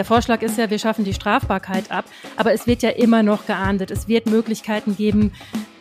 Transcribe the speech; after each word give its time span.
Der 0.00 0.06
Vorschlag 0.06 0.40
ist 0.40 0.56
ja, 0.56 0.70
wir 0.70 0.78
schaffen 0.78 1.04
die 1.04 1.12
Strafbarkeit 1.12 1.92
ab, 1.92 2.06
aber 2.38 2.54
es 2.54 2.66
wird 2.66 2.80
ja 2.80 2.88
immer 2.88 3.22
noch 3.22 3.44
geahndet. 3.44 3.90
Es 3.90 4.08
wird 4.08 4.30
Möglichkeiten 4.30 4.96
geben, 4.96 5.30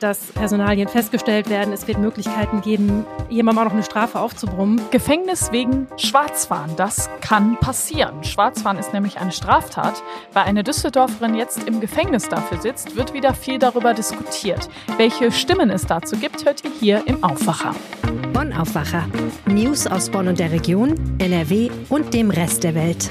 dass 0.01 0.33
Personalien 0.33 0.89
festgestellt 0.89 1.49
werden. 1.49 1.73
Es 1.73 1.87
wird 1.87 1.99
Möglichkeiten 1.99 2.59
geben, 2.59 3.05
jemandem 3.29 3.61
auch 3.61 3.65
noch 3.69 3.73
eine 3.77 3.83
Strafe 3.83 4.19
aufzubrummen. 4.19 4.81
Gefängnis 4.91 5.53
wegen 5.53 5.87
Schwarzfahren, 5.95 6.75
das 6.75 7.09
kann 7.21 7.57
passieren. 7.61 8.21
Schwarzfahren 8.25 8.77
ist 8.77 8.91
nämlich 8.91 9.19
eine 9.19 9.31
Straftat. 9.31 10.03
Weil 10.33 10.43
eine 10.43 10.65
Düsseldorferin 10.65 11.35
jetzt 11.35 11.65
im 11.65 11.79
Gefängnis 11.79 12.27
dafür 12.27 12.59
sitzt, 12.59 12.97
wird 12.97 13.13
wieder 13.13 13.33
viel 13.33 13.57
darüber 13.57 13.93
diskutiert. 13.93 14.67
Welche 14.97 15.31
Stimmen 15.31 15.69
es 15.69 15.85
dazu 15.85 16.17
gibt, 16.17 16.43
hört 16.43 16.61
ihr 16.65 16.71
hier 16.77 17.03
im 17.07 17.23
Aufwacher. 17.23 17.73
Bonn 18.33 18.51
Aufwacher. 18.51 19.07
News 19.45 19.87
aus 19.87 20.09
Bonn 20.09 20.27
und 20.27 20.39
der 20.39 20.51
Region, 20.51 20.95
NRW 21.19 21.69
und 21.87 22.13
dem 22.13 22.31
Rest 22.31 22.65
der 22.65 22.75
Welt 22.75 23.09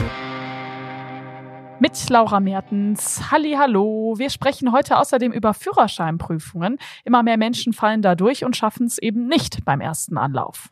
mit 1.80 2.08
Laura 2.10 2.40
Mertens. 2.40 3.30
Halli, 3.30 3.52
hallo. 3.52 4.14
Wir 4.18 4.30
sprechen 4.30 4.72
heute 4.72 4.98
außerdem 4.98 5.32
über 5.32 5.54
Führerscheinprüfungen. 5.54 6.78
Immer 7.04 7.22
mehr 7.22 7.36
Menschen 7.36 7.72
fallen 7.72 8.02
da 8.02 8.14
durch 8.14 8.44
und 8.44 8.56
schaffen 8.56 8.86
es 8.86 8.98
eben 8.98 9.26
nicht 9.28 9.64
beim 9.64 9.80
ersten 9.80 10.18
Anlauf. 10.18 10.70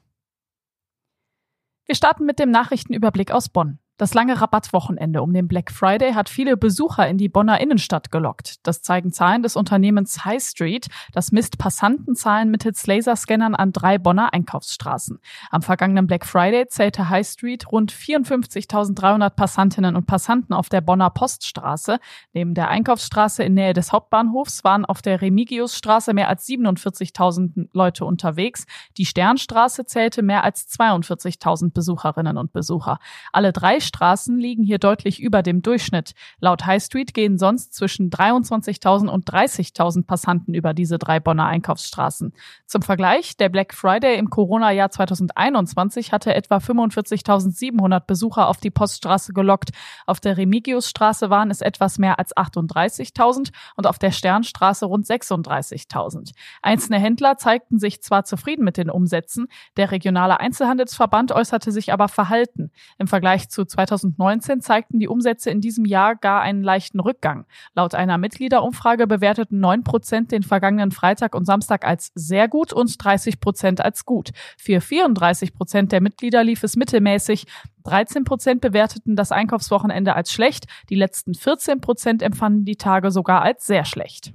Wir 1.85 1.95
starten 1.95 2.27
mit 2.27 2.39
dem 2.39 2.51
Nachrichtenüberblick 2.51 3.31
aus 3.31 3.49
Bonn. 3.49 3.79
Das 3.99 4.13
lange 4.13 4.39
Rabattwochenende 4.39 5.23
um 5.23 5.33
den 5.33 5.49
Black 5.49 5.73
Friday 5.73 6.13
hat 6.13 6.29
viele 6.29 6.59
Besucher 6.59 7.09
in 7.09 7.17
die 7.17 7.31
Bonner 7.31 7.63
Innenstadt 7.63 8.11
gelockt. 8.11 8.67
Das 8.67 8.83
zeigen 8.83 9.11
Zahlen 9.11 9.43
des 9.43 9.57
Unternehmens 9.57 10.23
High 10.27 10.43
Street. 10.43 10.89
Das 11.13 11.33
misst 11.33 11.57
Passantenzahlen 11.57 12.51
mittels 12.51 12.87
Laserscannern 12.87 13.55
an 13.55 13.73
drei 13.73 13.97
Bonner 13.97 14.35
Einkaufsstraßen. 14.35 15.19
Am 15.51 15.63
vergangenen 15.63 16.07
Black 16.07 16.27
Friday 16.27 16.67
zählte 16.69 17.09
High 17.09 17.27
Street 17.27 17.73
rund 17.73 17.91
54.300 17.91 19.31
Passantinnen 19.31 19.97
und 19.97 20.07
Passanten 20.07 20.53
auf 20.53 20.69
der 20.69 20.83
Bonner 20.83 21.09
Poststraße. 21.09 21.99
Neben 22.35 22.53
der 22.53 22.69
Einkaufsstraße 22.69 23.45
in 23.45 23.55
Nähe 23.55 23.73
des 23.73 23.93
Hauptbahnhofs 23.93 24.63
waren 24.63 24.85
auf 24.85 25.01
der 25.01 25.23
Remigiusstraße 25.23 26.13
mehr 26.13 26.29
als 26.29 26.47
47.000 26.47 27.71
Leute 27.73 28.05
unterwegs. 28.05 28.67
Die 28.99 29.07
Sternstraße 29.07 29.87
zählte 29.87 30.21
mehr 30.21 30.45
als 30.45 30.69
42.000 30.69 31.73
Besucherinnen 31.73 32.37
und 32.37 32.53
Besucher. 32.53 32.99
Alle 33.33 33.55
drei 33.55 33.81
Straßen 33.87 34.39
liegen 34.39 34.63
hier 34.63 34.79
deutlich 34.79 35.21
über 35.21 35.43
dem 35.43 35.63
Durchschnitt. 35.63 36.13
Laut 36.41 36.67
High 36.67 36.83
Street 36.83 37.15
gehen 37.15 37.39
sonst 37.39 37.75
zwischen 37.75 38.11
23.000 38.11 39.09
und 39.09 39.31
30.000 39.31 40.07
Passanten 40.07 40.55
über 40.55 40.75
diese 40.75 40.99
drei 40.99 41.21
Bonner 41.21 41.47
Einkaufsstraßen. 41.47 42.33
Zum 42.67 42.83
Vergleich, 42.83 43.37
der 43.37 43.49
Black 43.49 43.73
Friday 43.73 44.19
im 44.19 44.29
Corona-Jahr 44.29 44.91
2021 44.91 46.13
hatte 46.13 46.35
etwa 46.35 46.59
45.700 46.59 48.01
Besucher 48.07 48.49
auf 48.49 48.59
die 48.59 48.71
Poststraße 48.71 49.33
gelockt. 49.33 49.71
Auf 50.07 50.21
der 50.21 50.37
Remigiusstraße 50.37 51.31
waren 51.31 51.51
es 51.51 51.61
etwas 51.61 51.99
mehr 51.99 52.19
als 52.19 52.37
38.000 52.37 53.53
und 53.77 53.87
auf 53.87 53.99
der 53.99 54.11
Sternstraße 54.11 54.87
rund 54.87 55.07
36.000. 55.07 56.33
Einzelne 56.63 56.99
Händler 56.99 57.39
zeigten 57.39 57.79
sich 57.79 58.03
zwar 58.03 58.25
zufrieden 58.25 58.65
mit 58.65 58.77
den 58.77 58.91
Umsätzen, 58.91 59.47
der 59.77 59.91
regionale 59.91 60.41
Einzelhandelsverband 60.41 61.33
äußerte 61.33 61.73
sich 61.73 61.93
aber 61.93 62.09
verhalten. 62.09 62.71
Im 62.99 63.07
Vergleich 63.07 63.49
zu 63.49 63.65
2019 63.77 64.63
zeigten 64.63 64.99
die 64.99 65.09
Umsätze 65.09 65.51
in 65.51 65.61
diesem 65.61 65.85
Jahr 65.85 66.17
gar 66.17 66.41
einen 66.41 66.63
leichten 66.63 66.99
Rückgang. 66.99 67.45
Laut 67.75 67.95
einer 67.95 68.17
Mitgliederumfrage 68.17 69.07
bewerteten 69.07 69.61
9 69.61 69.85
Prozent 69.85 70.33
den 70.33 70.43
vergangenen 70.43 70.93
Freitag 70.93 71.35
und 71.35 71.45
Samstag 71.45 71.85
als 71.85 72.11
sehr 72.15 72.49
gut 72.49 72.73
und 72.73 72.97
30 73.05 73.39
Prozent 73.39 73.85
als 73.85 74.07
gut. 74.07 74.31
Für 74.57 74.81
34 74.81 75.53
Prozent 75.53 75.93
der 75.93 76.01
Mitglieder 76.01 76.43
lief 76.43 76.63
es 76.63 76.77
mittelmäßig. 76.77 77.47
13 77.85 78.25
Prozent 78.25 78.61
bewerteten 78.63 79.15
das 79.15 79.31
Einkaufswochenende 79.31 80.15
als 80.15 80.33
schlecht. 80.33 80.65
Die 80.89 80.97
letzten 80.97 81.35
14 81.35 81.83
Prozent 81.83 82.23
empfanden 82.23 82.65
die 82.65 82.77
Tage 82.77 83.11
sogar 83.11 83.43
als 83.43 83.67
sehr 83.67 83.85
schlecht. 83.85 84.33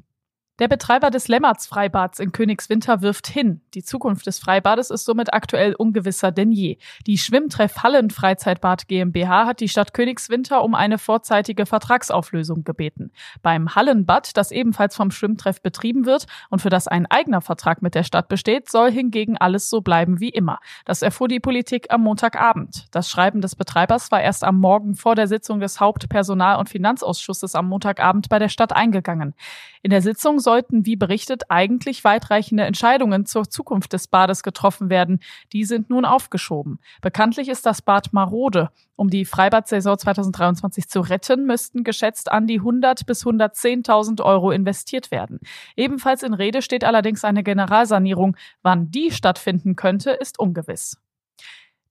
Der 0.61 0.67
Betreiber 0.67 1.09
des 1.09 1.27
Lemmerts-Freibads 1.27 2.19
in 2.19 2.33
Königswinter 2.33 3.01
wirft 3.01 3.25
hin. 3.25 3.61
Die 3.73 3.81
Zukunft 3.81 4.27
des 4.27 4.37
Freibades 4.37 4.91
ist 4.91 5.05
somit 5.05 5.33
aktuell 5.33 5.73
ungewisser 5.73 6.31
denn 6.31 6.51
je. 6.51 6.77
Die 7.07 7.17
Schwimmtreff 7.17 7.81
Hallen 7.81 8.11
Freizeitbad 8.11 8.87
GmbH 8.87 9.47
hat 9.47 9.59
die 9.59 9.69
Stadt 9.69 9.95
Königswinter 9.95 10.63
um 10.63 10.75
eine 10.75 10.99
vorzeitige 10.99 11.65
Vertragsauflösung 11.65 12.63
gebeten. 12.63 13.11
Beim 13.41 13.73
Hallenbad, 13.73 14.37
das 14.37 14.51
ebenfalls 14.51 14.95
vom 14.95 15.09
Schwimmtreff 15.09 15.63
betrieben 15.63 16.05
wird 16.05 16.27
und 16.51 16.61
für 16.61 16.69
das 16.69 16.87
ein 16.87 17.07
eigener 17.07 17.41
Vertrag 17.41 17.81
mit 17.81 17.95
der 17.95 18.03
Stadt 18.03 18.27
besteht, 18.27 18.69
soll 18.69 18.91
hingegen 18.91 19.37
alles 19.37 19.67
so 19.67 19.81
bleiben 19.81 20.19
wie 20.19 20.29
immer. 20.29 20.59
Das 20.85 21.01
erfuhr 21.01 21.27
die 21.27 21.39
Politik 21.39 21.87
am 21.89 22.01
Montagabend. 22.01 22.85
Das 22.91 23.09
Schreiben 23.09 23.41
des 23.41 23.55
Betreibers 23.55 24.11
war 24.11 24.21
erst 24.21 24.43
am 24.43 24.59
Morgen 24.59 24.93
vor 24.93 25.15
der 25.15 25.25
Sitzung 25.25 25.59
des 25.59 25.79
Hauptpersonal- 25.79 26.59
und 26.59 26.69
Finanzausschusses 26.69 27.55
am 27.55 27.67
Montagabend 27.67 28.29
bei 28.29 28.37
der 28.37 28.49
Stadt 28.49 28.73
eingegangen. 28.73 29.33
In 29.81 29.89
der 29.89 30.03
Sitzung 30.03 30.37
sollten, 30.51 30.85
wie 30.85 30.97
berichtet, 30.97 31.43
eigentlich 31.47 32.03
weitreichende 32.03 32.65
Entscheidungen 32.65 33.25
zur 33.25 33.49
Zukunft 33.49 33.93
des 33.93 34.09
Bades 34.09 34.43
getroffen 34.43 34.89
werden. 34.89 35.21
Die 35.53 35.63
sind 35.63 35.89
nun 35.89 36.03
aufgeschoben. 36.03 36.79
Bekanntlich 37.01 37.47
ist 37.47 37.65
das 37.65 37.81
Bad 37.81 38.11
marode. 38.11 38.69
Um 38.97 39.09
die 39.09 39.23
Freibad-Saison 39.23 39.97
2023 39.97 40.89
zu 40.89 40.99
retten, 40.99 41.45
müssten 41.45 41.85
geschätzt 41.85 42.29
an 42.29 42.47
die 42.47 42.59
100 42.59 43.05
bis 43.05 43.25
110.000 43.25 44.21
Euro 44.21 44.51
investiert 44.51 45.09
werden. 45.09 45.39
Ebenfalls 45.77 46.21
in 46.21 46.33
Rede 46.33 46.61
steht 46.61 46.83
allerdings 46.83 47.23
eine 47.23 47.43
Generalsanierung. 47.43 48.35
Wann 48.61 48.91
die 48.91 49.09
stattfinden 49.11 49.77
könnte, 49.77 50.11
ist 50.11 50.37
ungewiss. 50.37 50.97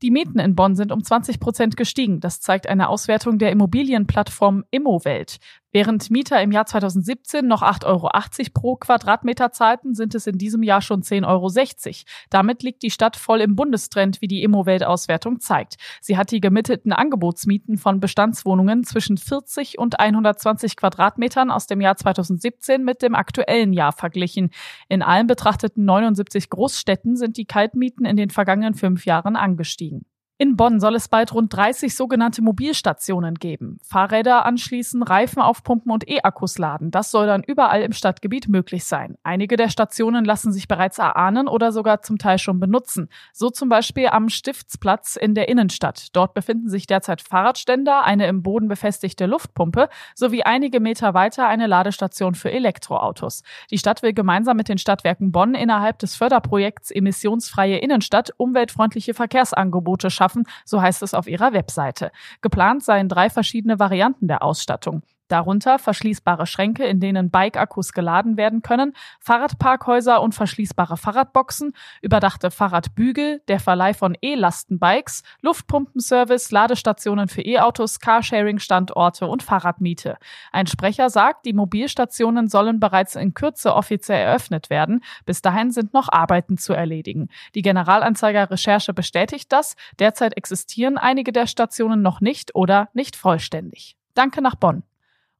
Die 0.03 0.10
Mieten 0.10 0.38
in 0.38 0.54
Bonn 0.54 0.76
sind 0.76 0.93
um 0.93 1.04
20 1.04 1.41
Prozent 1.41 1.76
gestiegen. 1.76 2.20
Das 2.20 2.41
zeigt 2.41 2.66
eine 2.66 2.88
Auswertung 2.88 3.38
der 3.38 3.50
Immobilienplattform 3.50 4.65
Immowelt. 4.70 5.38
Während 5.72 6.10
Mieter 6.10 6.42
im 6.42 6.50
Jahr 6.50 6.66
2017 6.66 7.47
noch 7.47 7.62
8,80 7.62 7.86
Euro 7.86 8.10
pro 8.53 8.75
Quadratmeter 8.75 9.53
zahlten, 9.53 9.94
sind 9.94 10.16
es 10.16 10.26
in 10.26 10.36
diesem 10.36 10.64
Jahr 10.64 10.82
schon 10.82 11.03
10,60 11.03 11.26
Euro. 11.28 11.94
Damit 12.28 12.64
liegt 12.64 12.82
die 12.82 12.91
Stadt 12.91 13.16
voll 13.16 13.41
im 13.41 13.54
Bundestrend, 13.54 14.20
wie 14.20 14.26
die 14.26 14.42
Immowelt-Auswertung 14.42 15.38
zeigt. 15.38 15.76
Sie 16.00 16.16
hat 16.16 16.32
die 16.32 16.41
gemittelten 16.41 16.92
Angebotsmieten 16.92 17.78
von 17.78 18.00
Bestandswohnungen 18.00 18.82
zwischen 18.82 19.16
40 19.16 19.78
und 19.78 20.00
120 20.00 20.75
Quadratmetern 20.75 21.53
aus 21.53 21.69
dem 21.69 21.81
Jahr 21.81 21.97
2017 21.97 22.82
mit 22.84 23.00
dem 23.00 23.14
aktuellen 23.14 23.72
Jahr 23.72 23.92
verglichen. 23.92 24.50
In 24.88 25.02
allen 25.02 25.28
betrachteten 25.28 25.84
79 25.84 26.50
Großstädten 26.50 27.14
sind 27.14 27.37
die 27.37 27.44
Kaltmieten 27.44 28.06
in 28.06 28.16
den 28.16 28.31
vergangenen 28.31 28.75
fünf 28.75 29.06
Jahren 29.06 29.37
angestiegen. 29.37 30.04
In 30.43 30.56
Bonn 30.56 30.81
soll 30.81 30.95
es 30.95 31.09
bald 31.09 31.34
rund 31.34 31.55
30 31.55 31.95
sogenannte 31.95 32.41
Mobilstationen 32.41 33.34
geben. 33.34 33.78
Fahrräder 33.83 34.47
anschließen, 34.47 35.03
Reifen 35.03 35.43
aufpumpen 35.43 35.93
und 35.93 36.09
E-Akkus 36.09 36.56
laden. 36.56 36.91
Das 36.91 37.11
soll 37.11 37.27
dann 37.27 37.43
überall 37.43 37.83
im 37.83 37.93
Stadtgebiet 37.93 38.49
möglich 38.49 38.87
sein. 38.87 39.19
Einige 39.23 39.56
der 39.56 39.69
Stationen 39.69 40.25
lassen 40.25 40.50
sich 40.50 40.67
bereits 40.67 40.97
erahnen 40.97 41.47
oder 41.47 41.73
sogar 41.73 42.00
zum 42.00 42.17
Teil 42.17 42.39
schon 42.39 42.59
benutzen. 42.59 43.11
So 43.34 43.50
zum 43.50 43.69
Beispiel 43.69 44.06
am 44.06 44.31
Stiftsplatz 44.31 45.17
in 45.17 45.34
der 45.34 45.50
Innenstadt. 45.50 46.09
Dort 46.17 46.33
befinden 46.33 46.71
sich 46.71 46.87
derzeit 46.87 47.21
Fahrradständer, 47.21 48.05
eine 48.05 48.27
im 48.27 48.43
Boden 48.43 48.69
befestigte 48.69 49.27
Luftpumpe 49.27 49.91
sowie 50.15 50.45
einige 50.45 50.81
Meter 50.81 51.12
weiter 51.12 51.49
eine 51.49 51.67
Ladestation 51.67 52.34
für 52.34 52.50
Elektroautos. 52.50 53.43
Die 53.71 53.77
Stadt 53.77 54.03
will 54.03 54.15
gemeinsam 54.15 54.56
mit 54.56 54.71
den 54.71 54.79
Stadtwerken 54.79 55.33
Bonn 55.33 55.55
innerhalb 55.55 55.99
des 55.99 56.17
Förderprojekts 56.17 56.91
Emissionsfreie 56.91 57.77
Innenstadt 57.77 58.33
umweltfreundliche 58.39 59.12
Verkehrsangebote 59.12 60.09
schaffen 60.09 60.30
schaffen, 60.31 60.45
so 60.65 60.81
heißt 60.81 61.03
es 61.03 61.15
auf 61.15 61.27
ihrer 61.27 61.53
Webseite. 61.53 62.11
Geplant 62.41 62.85
seien 62.85 63.09
drei 63.09 63.31
verschiedene 63.31 63.79
Varianten 63.79 64.29
der 64.29 64.43
Ausstattung. 64.43 65.03
Darunter 65.31 65.79
verschließbare 65.79 66.47
Schränke, 66.47 66.85
in 66.85 67.01
denen 67.01 67.31
Bike-Akkus 67.31 67.93
geladen 67.93 68.37
werden 68.37 68.63
können, 68.63 68.95
Fahrradparkhäuser 69.21 70.21
und 70.21 70.35
verschließbare 70.35 70.97
Fahrradboxen, 70.97 71.73
überdachte 72.03 72.51
Fahrradbügel, 72.51 73.41
der 73.47 73.61
Verleih 73.61 73.95
von 73.95 74.17
E-Lastenbikes, 74.21 75.23
Luftpumpenservice, 75.41 76.51
Ladestationen 76.51 77.29
für 77.29 77.43
E-Autos, 77.43 78.01
Carsharing-Standorte 78.01 79.27
und 79.27 79.43
Fahrradmiete. 79.43 80.17
Ein 80.50 80.67
Sprecher 80.67 81.11
sagt, 81.11 81.47
die 81.47 81.53
Mobilstationen 81.53 82.49
sollen 82.49 82.81
bereits 82.81 83.15
in 83.15 83.35
Kürze 83.35 83.75
offiziell 83.75 84.21
eröffnet 84.21 84.69
werden. 84.69 85.03
Bis 85.26 85.43
dahin 85.43 85.71
sind 85.71 85.94
noch 85.94 86.09
Arbeiten 86.11 86.59
zu 86.59 86.73
erledigen. 86.73 87.29
Die 87.55 87.62
Generalanzeiger 87.62 88.50
Recherche 88.50 88.93
bestätigt 88.93 89.53
das. 89.53 89.76
Derzeit 89.99 90.37
existieren 90.37 90.99
einige 90.99 91.33
der 91.33 91.47
Stationen 91.47 92.03
noch 92.03 92.21
nicht 92.21 92.55
oder 92.55 92.88
nicht 92.94 93.15
vollständig. 93.17 93.97
Danke 94.15 94.43
nach 94.43 94.56
Bonn. 94.56 94.83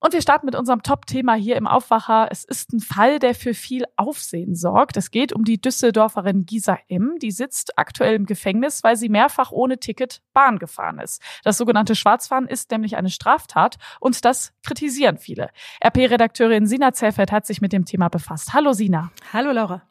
Und 0.03 0.15
wir 0.15 0.23
starten 0.23 0.47
mit 0.47 0.55
unserem 0.55 0.83
Top-Thema 0.83 1.35
hier 1.35 1.57
im 1.57 1.67
Aufwacher. 1.67 2.29
Es 2.31 2.45
ist 2.45 2.73
ein 2.73 2.81
Fall, 2.81 3.19
der 3.19 3.35
für 3.35 3.53
viel 3.53 3.85
Aufsehen 3.97 4.55
sorgt. 4.55 4.97
Es 4.97 5.11
geht 5.11 5.35
um 5.35 5.45
die 5.45 5.61
Düsseldorferin 5.61 6.47
Gisa 6.47 6.79
M. 6.89 7.17
Die 7.21 7.31
sitzt 7.31 7.79
aktuell 7.79 8.15
im 8.15 8.25
Gefängnis, 8.25 8.83
weil 8.83 8.97
sie 8.97 9.11
mehrfach 9.11 9.53
ohne 9.53 9.79
Ticket 9.79 10.23
Bahn 10.33 10.59
gefahren 10.59 11.01
ist. 11.01 11.21
Das 11.45 11.59
sogenannte 11.59 11.95
Schwarzfahren 11.95 12.49
ist 12.49 12.71
nämlich 12.71 12.97
eine 12.97 13.11
Straftat 13.11 13.77
und 14.01 14.25
das 14.25 14.55
kritisieren 14.65 15.19
viele. 15.19 15.51
RP-Redakteurin 15.85 16.67
Sina 16.67 16.95
Zellfeld 16.95 17.31
hat 17.31 17.45
sich 17.45 17.61
mit 17.61 17.75
dem 17.75 17.85
Thema 17.85 18.09
befasst. 18.09 18.55
Hallo 18.55 18.73
Sina. 18.73 19.13
Hallo 19.35 19.53
Laura. 19.53 19.83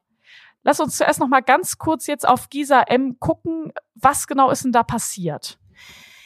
Lass 0.64 0.80
uns 0.80 0.98
zuerst 0.98 1.20
noch 1.20 1.28
mal 1.28 1.42
ganz 1.42 1.78
kurz 1.78 2.08
jetzt 2.08 2.28
auf 2.28 2.50
Gisa 2.50 2.82
M. 2.82 3.20
gucken. 3.20 3.72
Was 3.94 4.26
genau 4.26 4.50
ist 4.50 4.66
denn 4.66 4.72
da 4.72 4.82
passiert? 4.82 5.60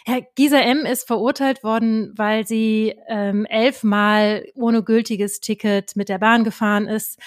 Herr 0.06 0.22
Gisa 0.36 0.60
M. 0.60 0.86
ist 0.86 1.08
verurteilt 1.08 1.64
worden, 1.64 2.14
weil 2.16 2.46
sie 2.46 2.94
ähm, 3.08 3.46
elfmal 3.46 4.46
ohne 4.56 4.84
gültiges 4.84 5.40
Ticket 5.40 5.96
mit 5.96 6.10
der 6.10 6.20
Bahn 6.20 6.44
gefahren 6.44 6.88
ist. 6.88 7.20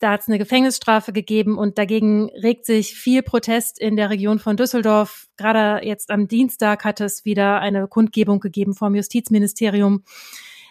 Da 0.00 0.10
hat 0.10 0.20
es 0.20 0.28
eine 0.28 0.38
Gefängnisstrafe 0.38 1.12
gegeben 1.12 1.56
und 1.56 1.78
dagegen 1.78 2.28
regt 2.30 2.66
sich 2.66 2.94
viel 2.94 3.22
Protest 3.22 3.78
in 3.78 3.96
der 3.96 4.10
Region 4.10 4.38
von 4.38 4.56
Düsseldorf. 4.56 5.28
Gerade 5.36 5.86
jetzt 5.86 6.10
am 6.10 6.28
Dienstag 6.28 6.84
hat 6.84 7.00
es 7.00 7.24
wieder 7.24 7.60
eine 7.60 7.88
Kundgebung 7.88 8.40
gegeben 8.40 8.74
vom 8.74 8.94
Justizministerium. 8.94 10.02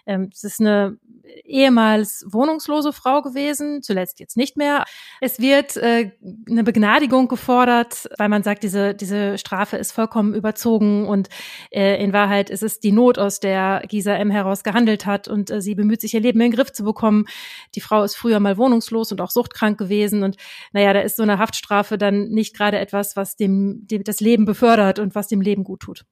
Ähm, 0.06 0.30
es 0.31 0.44
ist 0.44 0.60
eine 0.60 0.98
ehemals 1.44 2.25
wohnungslose 2.30 2.94
Frau 2.94 3.22
gewesen, 3.22 3.81
zuletzt 3.81 4.19
jetzt 4.19 4.38
nicht 4.38 4.57
mehr. 4.57 4.86
Es 5.22 5.40
wird 5.40 5.75
äh, 5.78 6.12
eine 6.50 6.63
Begnadigung 6.63 7.28
gefordert, 7.28 8.07
weil 8.18 8.30
man 8.30 8.44
sagt, 8.44 8.63
diese, 8.63 8.94
diese 8.94 9.38
Strafe 9.38 9.78
ist 9.78 9.92
vollkommen 9.92 10.34
überzogen 10.34 11.07
und 11.07 11.30
äh, 11.72 12.02
in 12.04 12.13
Wahrheit 12.13 12.50
ist 12.50 12.63
es 12.63 12.80
die 12.80 12.92
Not, 12.92 13.18
aus 13.18 13.40
der 13.40 13.84
Gisa 13.88 14.16
M. 14.16 14.30
heraus 14.30 14.63
gehandelt 14.63 15.06
hat 15.06 15.28
und 15.28 15.52
äh, 15.52 15.62
sie 15.62 15.75
bemüht 15.75 16.02
sich, 16.02 16.13
ihr 16.13 16.22
Leben 16.22 16.40
in 16.42 16.52
den 16.52 16.56
Griff 16.56 16.72
zu 16.72 16.84
bekommen. 16.84 17.25
Die 17.75 17.81
Frau 17.81 18.04
ist 18.04 18.16
früher 18.16 18.40
mal 18.40 18.57
wohnungslos 18.57 19.12
und 19.12 19.22
auch 19.22 19.31
suchtkrank 19.31 19.78
gewesen 19.78 20.24
und 20.24 20.38
naja, 20.74 20.94
da 20.94 21.02
ist 21.02 21.18
so 21.18 21.24
eine 21.24 21.40
Haftstrafe 21.40 21.98
dann 21.98 22.30
nicht 22.30 22.56
gerade 22.56 22.80
etwas, 22.80 23.16
was 23.16 23.36
dem, 23.36 23.88
dem 23.88 24.04
das 24.04 24.19
Leben 24.19 24.46
befördert 24.46 25.00
und 25.00 25.16
was 25.16 25.28
dem 25.28 25.42
Leben 25.42 25.63
gut 25.63 25.81
tut. 25.81 26.06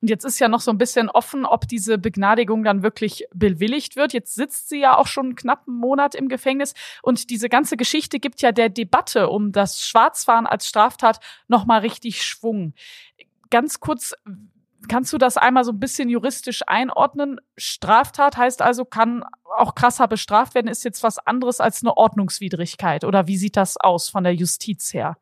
Und 0.00 0.08
jetzt 0.08 0.24
ist 0.24 0.38
ja 0.38 0.48
noch 0.48 0.60
so 0.60 0.70
ein 0.70 0.78
bisschen 0.78 1.10
offen, 1.10 1.44
ob 1.44 1.68
diese 1.68 1.98
Begnadigung 1.98 2.64
dann 2.64 2.82
wirklich 2.82 3.26
bewilligt 3.34 3.96
wird. 3.96 4.12
Jetzt 4.12 4.34
sitzt 4.34 4.68
sie 4.68 4.80
ja 4.80 4.96
auch 4.96 5.06
schon 5.06 5.34
knapp 5.34 5.64
einen 5.66 5.76
Monat 5.76 6.14
im 6.14 6.28
Gefängnis 6.28 6.74
und 7.02 7.30
diese 7.30 7.48
ganze 7.48 7.76
Geschichte 7.76 8.18
gibt 8.18 8.40
ja 8.40 8.52
der 8.52 8.70
Debatte 8.70 9.28
um 9.28 9.52
das 9.52 9.82
Schwarzfahren 9.82 10.46
als 10.46 10.66
Straftat 10.66 11.20
nochmal 11.48 11.80
richtig 11.80 12.22
Schwung. 12.22 12.72
Ganz 13.50 13.80
kurz, 13.80 14.14
kannst 14.88 15.12
du 15.12 15.18
das 15.18 15.36
einmal 15.36 15.64
so 15.64 15.72
ein 15.72 15.80
bisschen 15.80 16.08
juristisch 16.08 16.62
einordnen? 16.66 17.40
Straftat 17.58 18.36
heißt 18.36 18.62
also, 18.62 18.84
kann 18.84 19.24
auch 19.58 19.74
krasser 19.74 20.08
bestraft 20.08 20.54
werden, 20.54 20.68
ist 20.68 20.84
jetzt 20.84 21.02
was 21.02 21.18
anderes 21.18 21.60
als 21.60 21.82
eine 21.82 21.96
Ordnungswidrigkeit 21.96 23.04
oder 23.04 23.26
wie 23.26 23.36
sieht 23.36 23.56
das 23.56 23.76
aus 23.76 24.08
von 24.08 24.24
der 24.24 24.34
Justiz 24.34 24.94
her? 24.94 25.16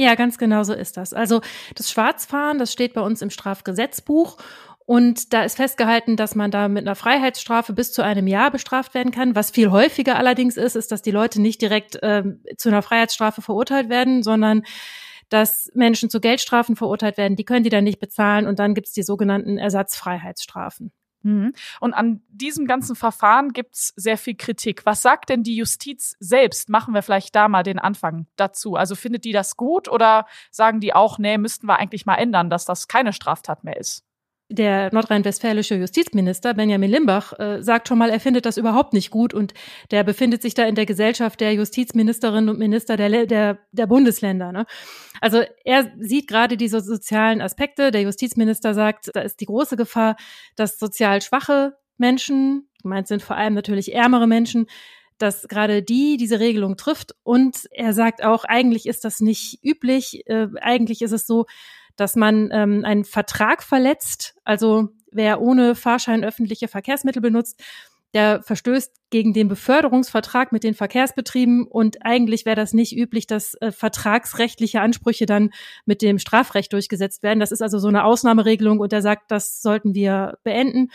Ja, 0.00 0.14
ganz 0.14 0.38
genau 0.38 0.62
so 0.62 0.72
ist 0.72 0.96
das. 0.96 1.12
Also 1.12 1.42
das 1.74 1.90
Schwarzfahren, 1.90 2.58
das 2.58 2.72
steht 2.72 2.94
bei 2.94 3.02
uns 3.02 3.20
im 3.20 3.28
Strafgesetzbuch 3.28 4.38
und 4.86 5.34
da 5.34 5.42
ist 5.42 5.58
festgehalten, 5.58 6.16
dass 6.16 6.34
man 6.34 6.50
da 6.50 6.68
mit 6.68 6.86
einer 6.86 6.94
Freiheitsstrafe 6.94 7.74
bis 7.74 7.92
zu 7.92 8.02
einem 8.02 8.26
Jahr 8.26 8.50
bestraft 8.50 8.94
werden 8.94 9.12
kann. 9.12 9.34
Was 9.34 9.50
viel 9.50 9.70
häufiger 9.70 10.16
allerdings 10.16 10.56
ist, 10.56 10.74
ist, 10.74 10.90
dass 10.90 11.02
die 11.02 11.10
Leute 11.10 11.42
nicht 11.42 11.60
direkt 11.60 11.98
ähm, 12.00 12.42
zu 12.56 12.70
einer 12.70 12.80
Freiheitsstrafe 12.80 13.42
verurteilt 13.42 13.90
werden, 13.90 14.22
sondern 14.22 14.62
dass 15.28 15.70
Menschen 15.74 16.08
zu 16.08 16.18
Geldstrafen 16.18 16.76
verurteilt 16.76 17.18
werden. 17.18 17.36
Die 17.36 17.44
können 17.44 17.64
die 17.64 17.68
dann 17.68 17.84
nicht 17.84 18.00
bezahlen 18.00 18.46
und 18.46 18.58
dann 18.58 18.72
gibt's 18.72 18.92
die 18.92 19.02
sogenannten 19.02 19.58
Ersatzfreiheitsstrafen. 19.58 20.92
Mhm. 21.22 21.52
Und 21.80 21.94
an 21.94 22.22
diesem 22.28 22.66
ganzen 22.66 22.96
Verfahren 22.96 23.52
gibt's 23.52 23.92
sehr 23.96 24.18
viel 24.18 24.34
Kritik. 24.34 24.86
Was 24.86 25.02
sagt 25.02 25.28
denn 25.28 25.42
die 25.42 25.56
Justiz 25.56 26.16
selbst? 26.20 26.68
Machen 26.68 26.94
wir 26.94 27.02
vielleicht 27.02 27.34
da 27.34 27.48
mal 27.48 27.62
den 27.62 27.78
Anfang 27.78 28.26
dazu. 28.36 28.76
Also 28.76 28.94
findet 28.94 29.24
die 29.24 29.32
das 29.32 29.56
gut 29.56 29.88
oder 29.88 30.26
sagen 30.50 30.80
die 30.80 30.94
auch, 30.94 31.18
nee, 31.18 31.38
müssten 31.38 31.66
wir 31.66 31.78
eigentlich 31.78 32.06
mal 32.06 32.16
ändern, 32.16 32.50
dass 32.50 32.64
das 32.64 32.88
keine 32.88 33.12
Straftat 33.12 33.64
mehr 33.64 33.76
ist? 33.76 34.04
Der 34.50 34.92
nordrhein-westfälische 34.92 35.76
Justizminister 35.76 36.54
Benjamin 36.54 36.90
Limbach 36.90 37.38
äh, 37.38 37.62
sagt 37.62 37.88
schon 37.88 37.98
mal, 37.98 38.10
er 38.10 38.20
findet 38.20 38.44
das 38.46 38.56
überhaupt 38.56 38.92
nicht 38.92 39.10
gut 39.10 39.32
und 39.32 39.54
der 39.90 40.02
befindet 40.02 40.42
sich 40.42 40.54
da 40.54 40.64
in 40.64 40.74
der 40.74 40.86
Gesellschaft 40.86 41.40
der 41.40 41.54
Justizministerinnen 41.54 42.50
und 42.50 42.58
Minister 42.58 42.96
der, 42.96 43.26
der, 43.26 43.58
der 43.70 43.86
Bundesländer. 43.86 44.50
Ne? 44.50 44.66
Also 45.20 45.42
er 45.64 45.92
sieht 45.98 46.26
gerade 46.26 46.56
diese 46.56 46.80
sozialen 46.80 47.40
Aspekte. 47.40 47.92
Der 47.92 48.02
Justizminister 48.02 48.74
sagt, 48.74 49.10
da 49.14 49.20
ist 49.20 49.40
die 49.40 49.46
große 49.46 49.76
Gefahr, 49.76 50.16
dass 50.56 50.78
sozial 50.78 51.22
schwache 51.22 51.76
Menschen, 51.96 52.68
gemeint 52.82 53.06
sind 53.06 53.22
vor 53.22 53.36
allem 53.36 53.54
natürlich 53.54 53.94
ärmere 53.94 54.26
Menschen, 54.26 54.66
dass 55.18 55.46
gerade 55.48 55.82
die 55.82 56.16
diese 56.16 56.40
Regelung 56.40 56.76
trifft. 56.76 57.14
Und 57.22 57.68
er 57.70 57.92
sagt 57.92 58.24
auch, 58.24 58.44
eigentlich 58.44 58.86
ist 58.86 59.04
das 59.04 59.20
nicht 59.20 59.60
üblich. 59.62 60.26
Äh, 60.26 60.48
eigentlich 60.60 61.02
ist 61.02 61.12
es 61.12 61.26
so, 61.26 61.46
dass 62.00 62.16
man 62.16 62.48
ähm, 62.52 62.84
einen 62.84 63.04
Vertrag 63.04 63.62
verletzt. 63.62 64.34
Also 64.44 64.88
wer 65.12 65.40
ohne 65.40 65.74
Fahrschein 65.74 66.24
öffentliche 66.24 66.68
Verkehrsmittel 66.68 67.20
benutzt, 67.20 67.62
der 68.14 68.42
verstößt 68.42 68.92
gegen 69.10 69.32
den 69.32 69.48
Beförderungsvertrag 69.48 70.50
mit 70.50 70.64
den 70.64 70.74
Verkehrsbetrieben 70.74 71.66
und 71.66 72.04
eigentlich 72.04 72.44
wäre 72.44 72.56
das 72.56 72.72
nicht 72.72 72.96
üblich, 72.96 73.26
dass 73.26 73.54
äh, 73.54 73.70
vertragsrechtliche 73.70 74.80
Ansprüche 74.80 75.26
dann 75.26 75.50
mit 75.84 76.02
dem 76.02 76.18
Strafrecht 76.18 76.72
durchgesetzt 76.72 77.22
werden. 77.22 77.38
Das 77.38 77.52
ist 77.52 77.62
also 77.62 77.78
so 77.78 77.88
eine 77.88 78.04
Ausnahmeregelung 78.04 78.80
und 78.80 78.92
er 78.92 79.02
sagt, 79.02 79.30
das 79.30 79.62
sollten 79.62 79.94
wir 79.94 80.38
beenden. 80.42 80.90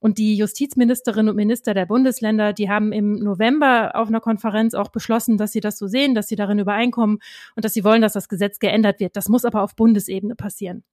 Und 0.00 0.18
die 0.18 0.36
Justizministerinnen 0.36 1.30
und 1.30 1.36
Minister 1.36 1.74
der 1.74 1.86
Bundesländer, 1.86 2.52
die 2.52 2.70
haben 2.70 2.92
im 2.92 3.14
November 3.14 3.92
auf 3.94 4.08
einer 4.08 4.20
Konferenz 4.20 4.74
auch 4.74 4.88
beschlossen, 4.88 5.38
dass 5.38 5.52
sie 5.52 5.60
das 5.60 5.78
so 5.78 5.88
sehen, 5.88 6.14
dass 6.14 6.28
sie 6.28 6.36
darin 6.36 6.58
übereinkommen 6.58 7.18
und 7.56 7.64
dass 7.64 7.74
sie 7.74 7.84
wollen, 7.84 8.02
dass 8.02 8.12
das 8.12 8.28
Gesetz 8.28 8.58
geändert 8.58 9.00
wird. 9.00 9.16
Das 9.16 9.28
muss 9.28 9.44
aber 9.44 9.62
auf 9.62 9.74
Bundesebene 9.74 10.36
passieren. 10.36 10.84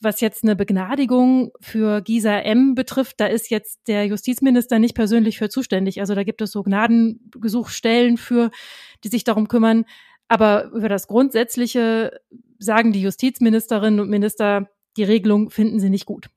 Was 0.00 0.20
jetzt 0.20 0.42
eine 0.42 0.56
Begnadigung 0.56 1.52
für 1.60 2.02
Gisa 2.02 2.38
M 2.38 2.74
betrifft, 2.74 3.20
da 3.20 3.26
ist 3.26 3.48
jetzt 3.48 3.88
der 3.88 4.06
Justizminister 4.06 4.78
nicht 4.78 4.94
persönlich 4.94 5.38
für 5.38 5.48
zuständig. 5.48 6.00
Also 6.00 6.14
da 6.14 6.24
gibt 6.24 6.42
es 6.42 6.50
so 6.50 6.62
Gnadengesuchsstellen 6.62 8.18
für, 8.18 8.50
die 9.02 9.08
sich 9.08 9.24
darum 9.24 9.48
kümmern. 9.48 9.86
Aber 10.28 10.70
über 10.72 10.90
das 10.90 11.06
Grundsätzliche 11.06 12.20
sagen 12.58 12.92
die 12.92 13.00
Justizministerinnen 13.00 14.00
und 14.00 14.10
Minister, 14.10 14.68
die 14.96 15.04
Regelung 15.04 15.50
finden 15.50 15.80
sie 15.80 15.90
nicht 15.90 16.06
gut. 16.06 16.28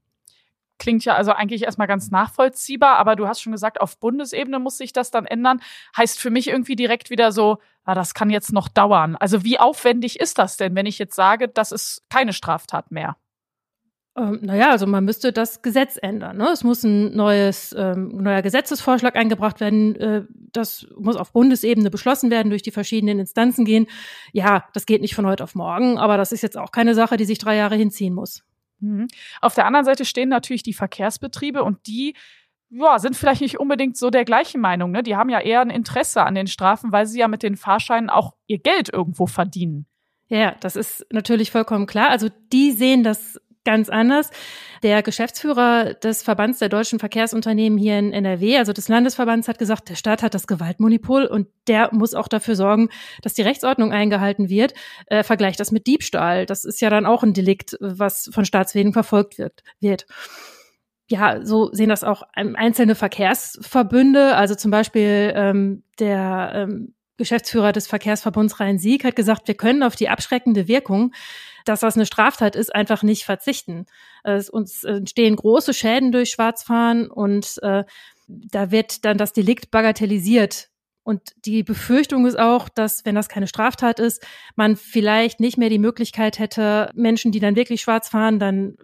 Klingt 0.79 1.05
ja 1.05 1.15
also 1.15 1.31
eigentlich 1.31 1.63
erstmal 1.63 1.87
ganz 1.87 2.11
nachvollziehbar, 2.11 2.97
aber 2.97 3.15
du 3.15 3.27
hast 3.27 3.41
schon 3.41 3.51
gesagt, 3.51 3.81
auf 3.81 3.97
Bundesebene 3.99 4.59
muss 4.59 4.77
sich 4.77 4.93
das 4.93 5.11
dann 5.11 5.25
ändern. 5.25 5.61
Heißt 5.95 6.19
für 6.19 6.29
mich 6.29 6.47
irgendwie 6.47 6.75
direkt 6.75 7.09
wieder 7.09 7.31
so, 7.31 7.57
ah, 7.83 7.95
das 7.95 8.13
kann 8.13 8.29
jetzt 8.29 8.53
noch 8.53 8.67
dauern. 8.67 9.15
Also 9.15 9.43
wie 9.43 9.59
aufwendig 9.59 10.19
ist 10.19 10.37
das 10.37 10.57
denn, 10.57 10.75
wenn 10.75 10.85
ich 10.85 10.99
jetzt 10.99 11.15
sage, 11.15 11.47
das 11.47 11.71
ist 11.71 12.03
keine 12.09 12.33
Straftat 12.33 12.91
mehr? 12.91 13.17
Ähm, 14.17 14.39
naja, 14.41 14.71
also 14.71 14.87
man 14.87 15.05
müsste 15.05 15.31
das 15.31 15.61
Gesetz 15.61 15.97
ändern. 16.01 16.37
Ne? 16.37 16.49
Es 16.51 16.63
muss 16.63 16.83
ein 16.83 17.15
neues, 17.15 17.75
ähm, 17.77 18.09
neuer 18.17 18.41
Gesetzesvorschlag 18.41 19.15
eingebracht 19.15 19.59
werden. 19.59 19.95
Äh, 19.95 20.23
das 20.51 20.87
muss 20.97 21.15
auf 21.15 21.31
Bundesebene 21.33 21.91
beschlossen 21.91 22.31
werden, 22.31 22.49
durch 22.49 22.63
die 22.63 22.71
verschiedenen 22.71 23.19
Instanzen 23.19 23.63
gehen. 23.63 23.85
Ja, 24.33 24.65
das 24.73 24.87
geht 24.87 25.01
nicht 25.01 25.13
von 25.13 25.27
heute 25.27 25.43
auf 25.43 25.53
morgen, 25.53 25.99
aber 25.99 26.17
das 26.17 26.31
ist 26.31 26.41
jetzt 26.41 26.57
auch 26.57 26.71
keine 26.71 26.95
Sache, 26.95 27.15
die 27.15 27.25
sich 27.25 27.37
drei 27.37 27.55
Jahre 27.57 27.75
hinziehen 27.75 28.15
muss. 28.15 28.43
Mhm. 28.79 29.07
Auf 29.41 29.55
der 29.55 29.65
anderen 29.65 29.85
Seite 29.85 30.05
stehen 30.05 30.29
natürlich 30.29 30.63
die 30.63 30.73
Verkehrsbetriebe 30.73 31.63
und 31.63 31.87
die 31.87 32.15
ja, 32.69 32.99
sind 32.99 33.15
vielleicht 33.15 33.41
nicht 33.41 33.59
unbedingt 33.59 33.97
so 33.97 34.09
der 34.09 34.25
gleichen 34.25 34.59
Meinung. 34.59 34.91
Ne? 34.91 35.03
Die 35.03 35.15
haben 35.15 35.29
ja 35.29 35.39
eher 35.39 35.61
ein 35.61 35.69
Interesse 35.69 36.23
an 36.23 36.35
den 36.35 36.47
Strafen, 36.47 36.91
weil 36.91 37.05
sie 37.05 37.19
ja 37.19 37.27
mit 37.27 37.43
den 37.43 37.55
Fahrscheinen 37.55 38.09
auch 38.09 38.33
ihr 38.45 38.59
Geld 38.59 38.91
irgendwo 38.91 39.25
verdienen. 39.25 39.85
Ja, 40.27 40.55
das 40.59 40.75
ist 40.75 41.05
natürlich 41.11 41.51
vollkommen 41.51 41.85
klar. 41.85 42.09
Also 42.09 42.27
die 42.51 42.71
sehen 42.71 43.03
das 43.03 43.39
ganz 43.67 43.89
anders. 43.89 44.31
Der 44.81 45.03
Geschäftsführer 45.03 45.93
des 45.93 46.23
Verbands 46.23 46.59
der 46.59 46.69
deutschen 46.69 46.99
Verkehrsunternehmen 46.99 47.77
hier 47.77 47.99
in 47.99 48.13
NRW, 48.13 48.57
also 48.57 48.71
des 48.71 48.87
Landesverbands, 48.87 49.49
hat 49.49 49.59
gesagt, 49.59 49.89
der 49.89 49.95
Staat 49.95 50.23
hat 50.23 50.33
das 50.33 50.47
Gewaltmonopol 50.47 51.25
und 51.25 51.47
der 51.67 51.93
muss 51.93 52.13
auch 52.13 52.29
dafür 52.29 52.55
sorgen, 52.55 52.87
dass 53.21 53.33
die 53.33 53.41
Rechtsordnung 53.41 53.91
eingehalten 53.91 54.47
wird. 54.47 54.73
Äh, 55.07 55.23
vergleicht 55.23 55.59
das 55.59 55.73
mit 55.73 55.85
Diebstahl. 55.85 56.45
Das 56.45 56.63
ist 56.63 56.79
ja 56.79 56.89
dann 56.89 57.05
auch 57.05 57.23
ein 57.23 57.33
Delikt, 57.33 57.75
was 57.81 58.29
von 58.31 58.45
Staatswegen 58.45 58.93
verfolgt 58.93 59.37
wird. 59.37 59.63
wird 59.81 60.05
ja, 61.09 61.45
so 61.45 61.69
sehen 61.71 61.89
das 61.89 62.03
auch 62.03 62.23
einzelne 62.33 62.93
Verkehrsverbünde. 62.93 64.35
Also 64.35 64.55
zum 64.55 64.71
Beispiel 64.71 65.31
ähm, 65.35 65.83
der 65.99 66.51
ähm, 66.53 66.93
Geschäftsführer 67.17 67.71
des 67.71 67.87
Verkehrsverbunds 67.87 68.59
Rhein-Sieg 68.59 69.03
hat 69.03 69.15
gesagt, 69.15 69.47
wir 69.47 69.55
können 69.55 69.83
auf 69.83 69.95
die 69.95 70.09
abschreckende 70.09 70.67
Wirkung 70.67 71.13
das 71.67 71.95
eine 71.95 72.05
Straftat 72.05 72.55
ist, 72.55 72.73
einfach 72.73 73.03
nicht 73.03 73.23
verzichten. 73.23 73.85
Es 74.23 74.49
uns 74.49 74.83
entstehen 74.83 75.35
große 75.35 75.73
Schäden 75.73 76.11
durch 76.11 76.29
Schwarzfahren 76.31 77.09
und 77.09 77.57
äh, 77.61 77.83
da 78.27 78.71
wird 78.71 79.05
dann 79.05 79.17
das 79.17 79.33
Delikt 79.33 79.71
bagatellisiert. 79.71 80.69
Und 81.03 81.21
die 81.45 81.63
Befürchtung 81.63 82.25
ist 82.25 82.37
auch, 82.37 82.67
dass, 82.67 83.05
wenn 83.05 83.15
das 83.15 83.29
keine 83.29 83.47
Straftat 83.47 83.99
ist, 83.99 84.25
man 84.57 84.75
vielleicht 84.75 85.39
nicht 85.39 85.57
mehr 85.57 85.69
die 85.69 85.79
Möglichkeit 85.79 86.37
hätte, 86.37 86.91
Menschen, 86.95 87.31
die 87.31 87.39
dann 87.39 87.55
wirklich 87.55 87.81
schwarz 87.81 88.09
fahren, 88.09 88.39
dann 88.39 88.75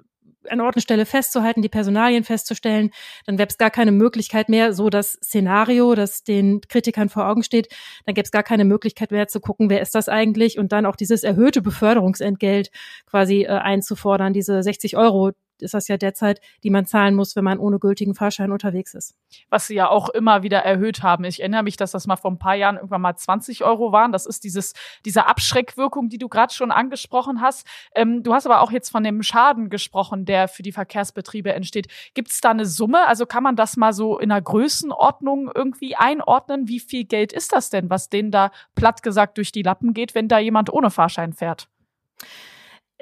an 0.50 0.62
Ort 0.62 0.76
und 0.76 0.82
Stelle 0.82 1.06
festzuhalten, 1.06 1.62
die 1.62 1.70
Personalien 1.70 2.24
festzustellen, 2.24 2.92
dann 3.26 3.38
gäbe 3.38 3.50
es 3.50 3.58
gar 3.58 3.70
keine 3.70 3.92
Möglichkeit 3.92 4.50
mehr, 4.50 4.74
so 4.74 4.90
das 4.90 5.14
Szenario, 5.14 5.96
das 5.96 6.24
den 6.24 6.62
Kritikern 6.62 7.10
vor 7.10 7.28
Augen 7.28 7.44
steht, 7.44 7.68
dann 8.06 8.16
gäbe 8.16 8.26
es 8.26 8.32
gar 8.32 8.44
keine 8.44 8.66
Möglichkeit 8.66 9.12
mehr 9.12 9.28
zu 9.28 9.40
gucken, 9.40 9.70
wer 9.70 9.82
ist 9.82 9.96
das 9.96 10.10
eigentlich? 10.10 10.58
Und 10.58 10.72
dann 10.72 10.86
auch 10.86 10.96
dieses 10.96 11.24
erhöhte 11.24 11.62
Beförderungsentgelt 11.62 12.70
quasi 13.06 13.44
äh, 13.44 13.48
einzufordern, 13.48 14.34
diese 14.34 14.62
60 14.64 14.98
Euro, 14.98 15.32
ist 15.64 15.74
das 15.74 15.88
ja 15.88 15.98
derzeit, 15.98 16.42
die 16.64 16.70
man 16.70 16.86
zahlen 16.86 17.16
muss, 17.16 17.36
wenn 17.36 17.44
man 17.44 17.60
ohne 17.60 17.80
gültigen 17.80 18.16
Fahrschein 18.16 18.52
unterwegs 18.52 18.94
ist. 18.94 19.16
Was 19.50 19.68
sie 19.68 19.76
ja 19.76 19.90
auch 19.90 20.10
immer 20.10 20.44
wieder 20.44 20.60
erhöht 20.60 21.04
haben. 21.04 21.24
Ich 21.24 21.40
erinnere 21.40 21.64
mich, 21.64 21.78
dass 21.78 21.92
das 21.92 22.08
mal 22.08 22.16
vor 22.16 22.32
ein 22.32 22.40
paar 22.40 22.56
Jahren 22.56 22.76
irgendwann 22.76 23.02
mal 23.02 23.16
20 23.16 23.64
Euro 23.64 23.92
waren. 23.92 24.12
Das 24.12 24.26
ist 24.26 24.44
dieses, 24.44 24.74
diese 25.06 25.26
Abschreckwirkung, 25.26 26.10
die 26.10 26.18
du 26.18 26.30
gerade 26.30 26.54
schon 26.54 26.72
angesprochen 26.72 27.42
hast. 27.42 27.66
Ähm, 27.96 28.24
du 28.24 28.34
hast 28.34 28.46
aber 28.46 28.62
auch 28.62 28.72
jetzt 28.72 28.90
von 28.90 29.04
dem 29.04 29.24
Schaden 29.24 29.70
gesprochen, 29.70 30.26
der 30.26 30.48
für 30.48 30.64
die 30.64 30.72
Verkehrsbetriebe 30.72 31.54
entsteht. 31.54 31.88
Gibt 32.14 32.32
es 32.32 32.42
da 32.42 32.52
eine 32.52 32.66
Summe? 32.66 33.08
Also 33.08 33.26
kann 33.26 33.44
man 33.44 33.56
das 33.56 33.78
mal 33.78 33.94
so 33.94 34.20
in 34.20 34.32
einer 34.32 34.42
Größenordnung 34.42 35.50
irgendwie 35.54 35.96
einordnen? 35.96 36.68
Wie 36.68 36.80
viel 36.80 37.06
Geld 37.06 37.34
ist 37.34 37.54
das 37.54 37.70
denn, 37.70 37.90
was 37.90 38.10
denen 38.10 38.32
da 38.32 38.52
platt 38.76 39.04
gesagt 39.04 39.38
durch 39.38 39.52
die 39.52 39.64
Lappen 39.64 39.94
geht, 39.94 40.16
wenn 40.16 40.28
da 40.28 40.40
jemand 40.40 40.72
ohne 40.72 40.92
Fahrschein 40.92 41.34
fährt? 41.34 41.68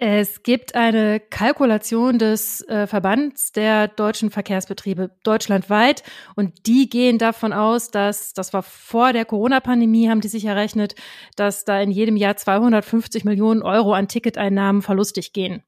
Es 0.03 0.41
gibt 0.41 0.74
eine 0.74 1.20
Kalkulation 1.20 2.17
des 2.17 2.67
äh, 2.67 2.88
Verbands 2.88 3.51
der 3.51 3.88
deutschen 3.88 4.31
Verkehrsbetriebe 4.31 5.12
deutschlandweit 5.22 6.01
und 6.36 6.65
die 6.65 6.89
gehen 6.89 7.20
davon 7.20 7.53
aus, 7.53 7.91
dass, 7.91 8.34
das 8.34 8.51
war 8.51 8.63
vor 8.63 9.13
der 9.13 9.25
Corona-Pandemie, 9.25 10.10
haben 10.10 10.22
die 10.22 10.27
sich 10.27 10.46
errechnet, 10.46 10.96
dass 11.36 11.65
da 11.65 11.79
in 11.79 11.91
jedem 11.91 12.15
Jahr 12.15 12.36
250 12.36 13.25
Millionen 13.25 13.62
Euro 13.62 13.93
an 13.93 14.08
Ticketeinnahmen 14.08 14.81
verlustig 14.81 15.34
gehen. 15.34 15.62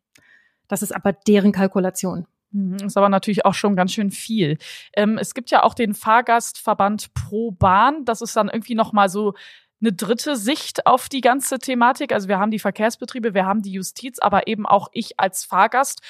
Das 0.67 0.81
ist 0.81 0.95
aber 0.95 1.13
deren 1.13 1.51
Kalkulation. 1.51 2.25
Mhm, 2.53 2.77
ist 2.85 2.97
aber 2.97 3.09
natürlich 3.09 3.45
auch 3.45 3.53
schon 3.53 3.75
ganz 3.75 3.93
schön 3.93 4.09
viel. 4.09 4.57
Ähm, 4.95 5.19
es 5.19 5.35
gibt 5.35 5.51
ja 5.51 5.61
auch 5.61 5.75
den 5.75 5.93
Fahrgastverband 5.93 7.13
Pro 7.13 7.51
Bahn. 7.51 8.03
Das 8.05 8.21
ist 8.23 8.35
dann 8.35 8.49
irgendwie 8.49 8.73
noch 8.73 8.93
mal 8.93 9.09
so 9.09 9.35
eine 9.83 9.91
dritte 9.91 10.37
Sicht 10.37 10.87
auf 10.87 11.09
die 11.09 11.19
ganze 11.19 11.59
Thematik. 11.59 12.13
Also 12.13 12.29
wir 12.29 12.39
haben 12.39 12.51
die 12.51 12.59
Verkehrsbetriebe, 12.59 13.33
wir 13.33 13.45
haben 13.45 13.61
die 13.61 13.73
Justiz, 13.73 14.19
aber 14.19 14.47
eben 14.47 14.65
auch 14.65 14.89
ich 14.93 15.19
als 15.19 15.43
Fahrgast 15.43 16.01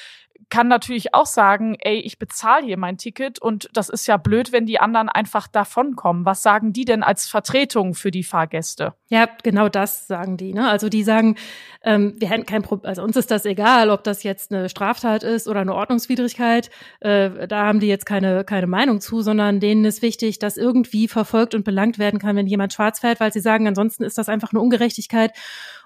kann 0.53 0.67
natürlich 0.67 1.15
auch 1.15 1.25
sagen, 1.25 1.75
ey, 1.79 1.95
ich 1.95 2.19
bezahle 2.19 2.65
hier 2.65 2.77
mein 2.77 2.99
Ticket 2.99 3.39
und 3.39 3.69
das 3.73 3.89
ist 3.89 4.05
ja 4.05 4.17
blöd, 4.17 4.51
wenn 4.51 4.67
die 4.67 4.79
anderen 4.79 5.09
einfach 5.09 5.47
davonkommen. 5.47 6.25
Was 6.25 6.43
sagen 6.43 6.73
die 6.73 6.85
denn 6.85 7.01
als 7.01 7.27
Vertretung 7.27 7.95
für 7.95 8.11
die 8.11 8.23
Fahrgäste? 8.23 8.93
Ja, 9.07 9.27
genau 9.41 9.67
das 9.67 10.05
sagen 10.05 10.37
die. 10.37 10.53
Ne? 10.53 10.69
Also 10.69 10.89
die 10.89 11.03
sagen, 11.03 11.37
ähm, 11.83 12.13
wir 12.17 12.29
hätten 12.29 12.45
kein 12.45 12.61
Problem, 12.61 12.87
also 12.87 13.01
uns 13.01 13.15
ist 13.17 13.31
das 13.31 13.45
egal, 13.45 13.89
ob 13.89 14.03
das 14.03 14.21
jetzt 14.21 14.53
eine 14.53 14.69
Straftat 14.69 15.23
ist 15.23 15.47
oder 15.47 15.61
eine 15.61 15.73
Ordnungswidrigkeit. 15.73 16.69
Äh, 16.99 17.47
da 17.47 17.65
haben 17.65 17.79
die 17.79 17.87
jetzt 17.87 18.05
keine, 18.05 18.43
keine 18.43 18.67
Meinung 18.67 19.01
zu, 19.01 19.21
sondern 19.21 19.59
denen 19.59 19.85
ist 19.85 20.03
wichtig, 20.03 20.37
dass 20.37 20.57
irgendwie 20.57 21.07
verfolgt 21.07 21.55
und 21.55 21.63
belangt 21.65 21.97
werden 21.97 22.19
kann, 22.19 22.35
wenn 22.35 22.45
jemand 22.45 22.73
schwarz 22.73 22.99
fährt, 22.99 23.19
weil 23.19 23.33
sie 23.33 23.39
sagen, 23.39 23.67
ansonsten 23.67 24.03
ist 24.03 24.19
das 24.19 24.29
einfach 24.29 24.51
eine 24.53 24.61
Ungerechtigkeit. 24.61 25.33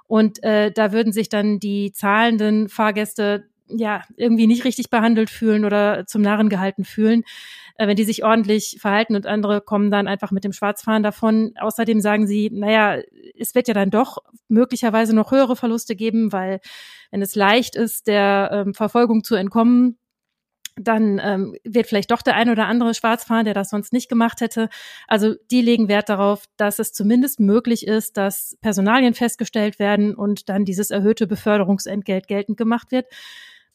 Und 0.08 0.44
äh, 0.44 0.72
da 0.72 0.92
würden 0.92 1.14
sich 1.14 1.30
dann 1.30 1.60
die 1.60 1.92
zahlenden 1.92 2.70
Fahrgäste 2.70 3.48
ja, 3.70 4.02
irgendwie 4.16 4.48
nicht 4.48 4.64
richtig 4.64 4.90
behandelt 4.90 5.30
fühlen 5.30 5.66
oder 5.66 6.06
zum 6.06 6.22
Narren 6.22 6.50
gehalten 6.50 6.86
fühlen, 6.86 7.24
äh, 7.78 7.88
wenn 7.88 7.96
die 7.96 8.04
sich 8.04 8.24
ordentlich 8.24 8.78
verhalten 8.80 9.16
und 9.16 9.26
andere 9.26 9.62
kommen 9.62 9.92
dann 9.92 10.08
einfach 10.08 10.32
mit 10.32 10.44
dem 10.44 10.54
Schwarzfahren 10.54 11.04
davon. 11.04 11.54
Außerdem 11.60 12.02
sagen 12.02 12.28
sie, 12.28 12.50
naja, 12.52 13.02
es 13.38 13.56
wird 13.56 13.68
ja 13.68 13.74
dann 13.74 13.90
doch 13.90 14.20
möglicherweise 14.48 15.16
noch 15.16 15.32
höhere 15.32 15.56
Verluste 15.56 15.96
geben, 15.96 16.32
weil 16.32 16.60
wenn 17.12 17.22
es 17.22 17.36
leicht 17.36 17.76
ist, 17.76 18.08
der 18.08 18.50
ähm, 18.52 18.74
Verfolgung 18.74 19.24
zu 19.24 19.36
entkommen, 19.36 19.98
dann 20.80 21.20
ähm, 21.24 21.56
wird 21.64 21.88
vielleicht 21.88 22.12
doch 22.12 22.22
der 22.22 22.36
ein 22.36 22.50
oder 22.50 22.68
andere 22.68 22.94
schwarz 22.94 23.24
fahren, 23.24 23.46
der 23.46 23.54
das 23.54 23.70
sonst 23.70 23.94
nicht 23.94 24.10
gemacht 24.10 24.42
hätte. 24.42 24.70
Also 25.08 25.36
die 25.52 25.62
legen 25.62 25.88
Wert 25.88 26.10
darauf, 26.10 26.46
dass 26.58 26.80
es 26.80 26.94
zumindest 26.94 27.40
möglich 27.40 27.88
ist, 27.88 28.18
dass 28.18 28.58
Personalien 28.62 29.14
festgestellt 29.14 29.80
werden 29.80 30.14
und 30.14 30.50
dann 30.50 30.66
dieses 30.66 30.92
erhöhte 30.92 31.28
Beförderungsentgelt 31.28 32.28
geltend 32.28 32.58
gemacht 32.58 32.92
wird 32.92 33.08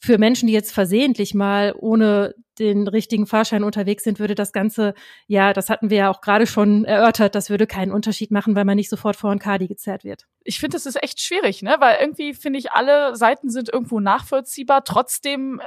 für 0.05 0.19
Menschen, 0.19 0.49
die 0.49 0.53
jetzt 0.53 0.73
versehentlich 0.73 1.33
mal 1.33 1.75
ohne 1.79 2.35
den 2.59 2.89
richtigen 2.89 3.27
Fahrschein 3.27 3.63
unterwegs 3.63 4.03
sind, 4.03 4.19
würde 4.19 4.35
das 4.35 4.53
Ganze, 4.53 4.95
ja, 5.29 5.53
das 5.53 5.71
hatten 5.71 5.91
wir 5.91 5.97
ja 5.97 6.11
auch 6.11 6.21
gerade 6.21 6.49
schon 6.49 6.85
erörtert, 6.85 7.37
das 7.37 7.51
würde 7.51 7.69
keinen 7.69 7.93
Unterschied 7.93 8.33
machen, 8.33 8.57
weil 8.57 8.65
man 8.65 8.77
nicht 8.77 8.91
sofort 8.91 9.15
vor 9.15 9.31
ein 9.31 9.39
Kadi 9.39 9.69
gezerrt 9.69 10.03
wird. 10.03 10.27
Ich 10.43 10.59
finde, 10.59 10.75
das 10.75 10.87
ist 10.87 11.01
echt 11.01 11.21
schwierig, 11.21 11.63
ne? 11.63 11.77
Weil 11.79 11.99
irgendwie 12.01 12.35
finde 12.35 12.59
ich, 12.59 12.73
alle 12.73 13.15
Seiten 13.15 13.49
sind 13.49 13.73
irgendwo 13.73 14.01
nachvollziehbar. 14.01 14.83
Trotzdem 14.83 15.61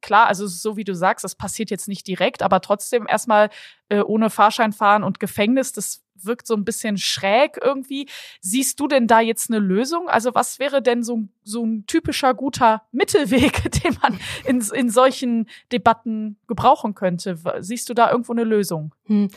klar, 0.00 0.26
also 0.26 0.46
so 0.46 0.76
wie 0.76 0.84
du 0.84 0.94
sagst, 0.94 1.24
das 1.24 1.34
passiert 1.34 1.70
jetzt 1.70 1.88
nicht 1.88 2.06
direkt, 2.06 2.42
aber 2.42 2.60
trotzdem 2.60 3.06
erstmal 3.08 3.50
äh, 3.88 4.00
ohne 4.00 4.30
Fahrschein 4.30 4.72
fahren 4.72 5.04
und 5.04 5.20
Gefängnis, 5.20 5.72
das 5.72 6.02
wirkt 6.24 6.46
so 6.46 6.54
ein 6.54 6.64
bisschen 6.64 6.98
schräg 6.98 7.58
irgendwie. 7.62 8.08
Siehst 8.40 8.80
du 8.80 8.88
denn 8.88 9.06
da 9.06 9.20
jetzt 9.20 9.50
eine 9.50 9.58
Lösung? 9.58 10.08
Also 10.08 10.34
was 10.34 10.58
wäre 10.58 10.82
denn 10.82 11.02
so, 11.02 11.24
so 11.44 11.64
ein 11.64 11.86
typischer 11.86 12.34
guter 12.34 12.82
Mittelweg, 12.92 13.70
den 13.82 13.96
man 14.02 14.18
in, 14.44 14.60
in 14.60 14.90
solchen 14.90 15.48
Debatten 15.72 16.38
gebrauchen 16.46 16.94
könnte? 16.94 17.38
Siehst 17.60 17.88
du 17.88 17.94
da 17.94 18.10
irgendwo 18.10 18.32
eine 18.32 18.44
Lösung? 18.44 18.94
Hm. 19.04 19.28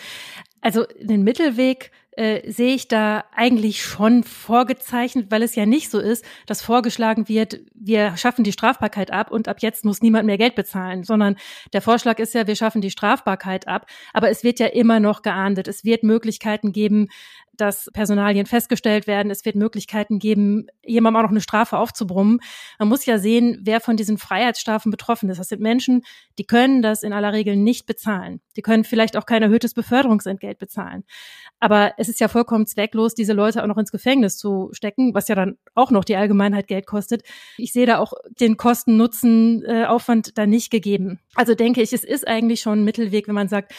Also 0.61 0.85
den 0.99 1.23
Mittelweg 1.23 1.91
äh, 2.17 2.49
sehe 2.51 2.75
ich 2.75 2.87
da 2.87 3.23
eigentlich 3.35 3.83
schon 3.83 4.23
vorgezeichnet, 4.23 5.31
weil 5.31 5.43
es 5.43 5.55
ja 5.55 5.65
nicht 5.65 5.89
so 5.89 5.99
ist, 5.99 6.23
dass 6.45 6.61
vorgeschlagen 6.61 7.27
wird, 7.27 7.59
wir 7.73 8.15
schaffen 8.17 8.43
die 8.43 8.51
Strafbarkeit 8.51 9.11
ab 9.11 9.31
und 9.31 9.47
ab 9.47 9.57
jetzt 9.61 9.85
muss 9.85 10.01
niemand 10.01 10.25
mehr 10.25 10.37
Geld 10.37 10.55
bezahlen, 10.55 11.03
sondern 11.03 11.35
der 11.73 11.81
Vorschlag 11.81 12.19
ist 12.19 12.33
ja, 12.33 12.47
wir 12.47 12.55
schaffen 12.55 12.81
die 12.81 12.91
Strafbarkeit 12.91 13.67
ab, 13.67 13.87
aber 14.13 14.29
es 14.29 14.43
wird 14.43 14.59
ja 14.59 14.67
immer 14.67 14.99
noch 14.99 15.21
geahndet. 15.21 15.67
Es 15.67 15.83
wird 15.83 16.03
Möglichkeiten 16.03 16.71
geben, 16.71 17.09
dass 17.55 17.89
Personalien 17.93 18.45
festgestellt 18.45 19.07
werden. 19.07 19.31
Es 19.31 19.45
wird 19.45 19.55
Möglichkeiten 19.55 20.19
geben, 20.19 20.67
jemandem 20.83 21.19
auch 21.19 21.23
noch 21.23 21.31
eine 21.31 21.41
Strafe 21.41 21.77
aufzubrummen. 21.77 22.39
Man 22.79 22.87
muss 22.87 23.05
ja 23.05 23.19
sehen, 23.19 23.59
wer 23.61 23.79
von 23.79 23.95
diesen 23.95 24.17
Freiheitsstrafen 24.17 24.91
betroffen 24.91 25.29
ist. 25.29 25.37
Das 25.37 25.49
sind 25.49 25.61
Menschen, 25.61 26.03
die 26.37 26.45
können 26.45 26.81
das 26.81 27.03
in 27.03 27.13
aller 27.13 27.33
Regel 27.33 27.55
nicht 27.55 27.85
bezahlen. 27.85 28.41
Die 28.55 28.61
können 28.61 28.83
vielleicht 28.83 29.17
auch 29.17 29.25
kein 29.25 29.43
erhöhtes 29.43 29.73
Beförderungsentgelt 29.73 30.57
bezahlen. 30.57 31.03
Aber 31.59 31.93
es 32.03 32.09
ist 32.09 32.19
ja 32.19 32.27
vollkommen 32.27 32.67
zwecklos, 32.67 33.15
diese 33.15 33.31
Leute 33.31 33.63
auch 33.63 33.67
noch 33.67 33.77
ins 33.77 33.91
Gefängnis 33.91 34.37
zu 34.37 34.69
stecken, 34.73 35.13
was 35.13 35.29
ja 35.29 35.35
dann 35.35 35.57
auch 35.73 35.89
noch 35.89 36.03
die 36.03 36.17
Allgemeinheit 36.17 36.67
Geld 36.67 36.85
kostet. 36.85 37.23
Ich 37.57 37.71
sehe 37.71 37.85
da 37.85 37.97
auch 37.97 38.13
den 38.39 38.57
Kosten-Nutzen-Aufwand 38.57 40.27
äh, 40.27 40.31
da 40.35 40.45
nicht 40.45 40.69
gegeben. 40.69 41.19
Also 41.35 41.55
denke 41.55 41.81
ich, 41.81 41.93
es 41.93 42.03
ist 42.03 42.27
eigentlich 42.27 42.59
schon 42.59 42.79
ein 42.79 42.83
Mittelweg, 42.83 43.27
wenn 43.29 43.35
man 43.35 43.47
sagt, 43.47 43.73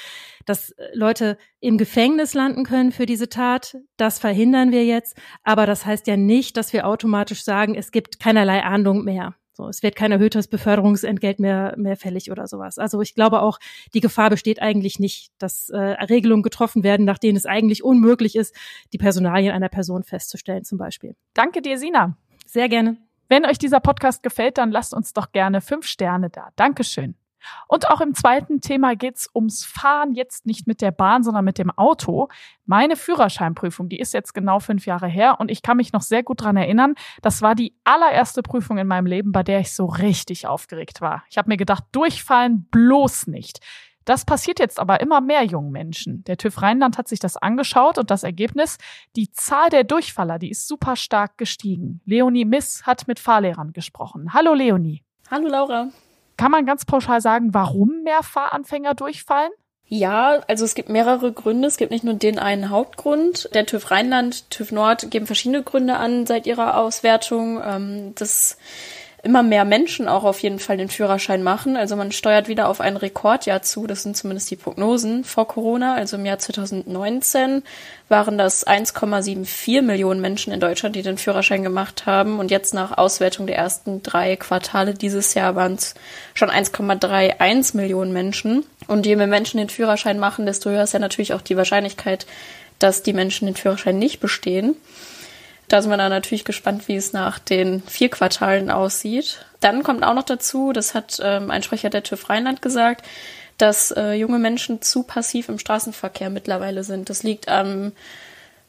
dass 0.46 0.74
Leute 0.94 1.36
im 1.60 1.76
Gefängnis 1.76 2.32
landen 2.32 2.64
können 2.64 2.92
für 2.92 3.06
diese 3.06 3.28
Tat. 3.28 3.76
Das 3.98 4.18
verhindern 4.18 4.72
wir 4.72 4.84
jetzt. 4.84 5.16
Aber 5.42 5.66
das 5.66 5.84
heißt 5.84 6.06
ja 6.06 6.16
nicht, 6.16 6.56
dass 6.56 6.72
wir 6.72 6.86
automatisch 6.86 7.44
sagen, 7.44 7.74
es 7.74 7.92
gibt 7.92 8.20
keinerlei 8.20 8.62
Ahndung 8.62 9.04
mehr. 9.04 9.34
So, 9.56 9.68
es 9.68 9.84
wird 9.84 9.94
kein 9.94 10.10
erhöhtes 10.10 10.48
Beförderungsentgelt 10.48 11.38
mehr, 11.38 11.74
mehr 11.76 11.96
fällig 11.96 12.30
oder 12.32 12.48
sowas. 12.48 12.76
Also 12.76 13.00
ich 13.00 13.14
glaube 13.14 13.40
auch, 13.40 13.60
die 13.94 14.00
Gefahr 14.00 14.28
besteht 14.28 14.60
eigentlich 14.60 14.98
nicht, 14.98 15.30
dass 15.38 15.70
äh, 15.70 15.78
Regelungen 15.78 16.42
getroffen 16.42 16.82
werden, 16.82 17.06
nach 17.06 17.18
denen 17.18 17.36
es 17.36 17.46
eigentlich 17.46 17.84
unmöglich 17.84 18.34
ist, 18.34 18.54
die 18.92 18.98
Personalien 18.98 19.52
einer 19.52 19.68
Person 19.68 20.02
festzustellen, 20.02 20.64
zum 20.64 20.76
Beispiel. 20.76 21.14
Danke 21.34 21.62
dir, 21.62 21.78
Sina. 21.78 22.16
Sehr 22.46 22.68
gerne. 22.68 22.96
Wenn 23.28 23.46
euch 23.46 23.58
dieser 23.58 23.78
Podcast 23.80 24.24
gefällt, 24.24 24.58
dann 24.58 24.72
lasst 24.72 24.92
uns 24.92 25.12
doch 25.12 25.30
gerne 25.30 25.60
fünf 25.60 25.86
Sterne 25.86 26.30
da. 26.30 26.48
Dankeschön. 26.56 27.14
Und 27.68 27.88
auch 27.90 28.00
im 28.00 28.14
zweiten 28.14 28.60
Thema 28.60 28.94
geht's 28.96 29.28
ums 29.34 29.64
Fahren, 29.64 30.12
jetzt 30.12 30.46
nicht 30.46 30.66
mit 30.66 30.80
der 30.80 30.90
Bahn, 30.90 31.22
sondern 31.22 31.44
mit 31.44 31.58
dem 31.58 31.70
Auto. 31.70 32.28
Meine 32.66 32.96
Führerscheinprüfung, 32.96 33.88
die 33.88 33.98
ist 33.98 34.14
jetzt 34.14 34.34
genau 34.34 34.58
fünf 34.58 34.86
Jahre 34.86 35.08
her 35.08 35.40
und 35.40 35.50
ich 35.50 35.62
kann 35.62 35.76
mich 35.76 35.92
noch 35.92 36.02
sehr 36.02 36.22
gut 36.22 36.42
dran 36.42 36.56
erinnern. 36.56 36.94
Das 37.22 37.42
war 37.42 37.54
die 37.54 37.74
allererste 37.84 38.42
Prüfung 38.42 38.78
in 38.78 38.86
meinem 38.86 39.06
Leben, 39.06 39.32
bei 39.32 39.42
der 39.42 39.60
ich 39.60 39.74
so 39.74 39.86
richtig 39.86 40.46
aufgeregt 40.46 41.00
war. 41.00 41.24
Ich 41.30 41.38
habe 41.38 41.48
mir 41.48 41.56
gedacht, 41.56 41.84
durchfallen 41.92 42.66
bloß 42.70 43.26
nicht. 43.26 43.60
Das 44.04 44.24
passiert 44.24 44.58
jetzt 44.58 44.78
aber 44.78 45.00
immer 45.00 45.20
mehr 45.20 45.44
jungen 45.44 45.72
Menschen. 45.72 46.24
Der 46.24 46.36
TÜV 46.36 46.60
Rheinland 46.60 46.98
hat 46.98 47.08
sich 47.08 47.20
das 47.20 47.36
angeschaut 47.36 47.98
und 47.98 48.10
das 48.10 48.22
Ergebnis, 48.22 48.76
die 49.16 49.30
Zahl 49.30 49.70
der 49.70 49.84
Durchfaller, 49.84 50.38
die 50.38 50.50
ist 50.50 50.68
super 50.68 50.96
stark 50.96 51.38
gestiegen. 51.38 52.00
Leonie 52.04 52.44
Miss 52.44 52.86
hat 52.86 53.08
mit 53.08 53.18
Fahrlehrern 53.18 53.72
gesprochen. 53.72 54.34
Hallo 54.34 54.52
Leonie. 54.52 55.02
Hallo 55.30 55.48
Laura. 55.48 55.88
Kann 56.36 56.50
man 56.50 56.66
ganz 56.66 56.84
pauschal 56.84 57.20
sagen, 57.20 57.54
warum 57.54 58.02
mehr 58.02 58.22
Fahranfänger 58.22 58.94
durchfallen? 58.94 59.50
Ja, 59.86 60.40
also 60.48 60.64
es 60.64 60.74
gibt 60.74 60.88
mehrere 60.88 61.32
Gründe. 61.32 61.68
Es 61.68 61.76
gibt 61.76 61.90
nicht 61.90 62.04
nur 62.04 62.14
den 62.14 62.38
einen 62.38 62.70
Hauptgrund. 62.70 63.50
Der 63.54 63.66
TÜV 63.66 63.90
Rheinland, 63.90 64.50
TÜV 64.50 64.72
Nord 64.72 65.10
geben 65.10 65.26
verschiedene 65.26 65.62
Gründe 65.62 65.96
an 65.96 66.26
seit 66.26 66.46
ihrer 66.46 66.78
Auswertung. 66.78 67.60
Ähm, 67.64 68.12
das 68.14 68.56
immer 69.24 69.42
mehr 69.42 69.64
Menschen 69.64 70.06
auch 70.06 70.24
auf 70.24 70.40
jeden 70.40 70.58
Fall 70.58 70.76
den 70.76 70.88
Führerschein 70.88 71.42
machen. 71.42 71.76
Also 71.76 71.96
man 71.96 72.12
steuert 72.12 72.46
wieder 72.46 72.68
auf 72.68 72.80
ein 72.80 72.96
Rekordjahr 72.96 73.62
zu. 73.62 73.86
Das 73.86 74.02
sind 74.02 74.16
zumindest 74.16 74.50
die 74.50 74.56
Prognosen 74.56 75.24
vor 75.24 75.48
Corona. 75.48 75.94
Also 75.94 76.16
im 76.16 76.26
Jahr 76.26 76.38
2019 76.38 77.62
waren 78.08 78.38
das 78.38 78.66
1,74 78.66 79.82
Millionen 79.82 80.20
Menschen 80.20 80.52
in 80.52 80.60
Deutschland, 80.60 80.94
die 80.94 81.02
den 81.02 81.18
Führerschein 81.18 81.62
gemacht 81.62 82.06
haben. 82.06 82.38
Und 82.38 82.50
jetzt 82.50 82.74
nach 82.74 82.96
Auswertung 82.96 83.46
der 83.46 83.56
ersten 83.56 84.02
drei 84.02 84.36
Quartale 84.36 84.94
dieses 84.94 85.34
Jahr 85.34 85.56
waren 85.56 85.74
es 85.74 85.94
schon 86.34 86.50
1,31 86.50 87.76
Millionen 87.76 88.12
Menschen. 88.12 88.64
Und 88.86 89.06
je 89.06 89.16
mehr 89.16 89.26
Menschen 89.26 89.58
den 89.58 89.70
Führerschein 89.70 90.18
machen, 90.18 90.44
desto 90.44 90.70
höher 90.70 90.84
ist 90.84 90.92
ja 90.92 90.98
natürlich 90.98 91.32
auch 91.32 91.40
die 91.40 91.56
Wahrscheinlichkeit, 91.56 92.26
dass 92.78 93.02
die 93.02 93.14
Menschen 93.14 93.46
den 93.46 93.56
Führerschein 93.56 93.98
nicht 93.98 94.20
bestehen. 94.20 94.76
Da 95.68 95.80
sind 95.80 95.90
wir 95.90 95.96
dann 95.96 96.10
natürlich 96.10 96.44
gespannt, 96.44 96.88
wie 96.88 96.96
es 96.96 97.12
nach 97.12 97.38
den 97.38 97.82
vier 97.82 98.10
Quartalen 98.10 98.70
aussieht. 98.70 99.46
Dann 99.60 99.82
kommt 99.82 100.04
auch 100.04 100.14
noch 100.14 100.24
dazu, 100.24 100.72
das 100.72 100.94
hat 100.94 101.20
ähm, 101.22 101.50
ein 101.50 101.62
Sprecher 101.62 101.90
der 101.90 102.02
TÜV 102.02 102.28
Rheinland 102.28 102.60
gesagt, 102.60 103.04
dass 103.58 103.90
äh, 103.92 104.12
junge 104.12 104.38
Menschen 104.38 104.82
zu 104.82 105.04
passiv 105.04 105.48
im 105.48 105.58
Straßenverkehr 105.58 106.28
mittlerweile 106.28 106.84
sind. 106.84 107.08
Das 107.08 107.22
liegt 107.22 107.48
am 107.48 107.92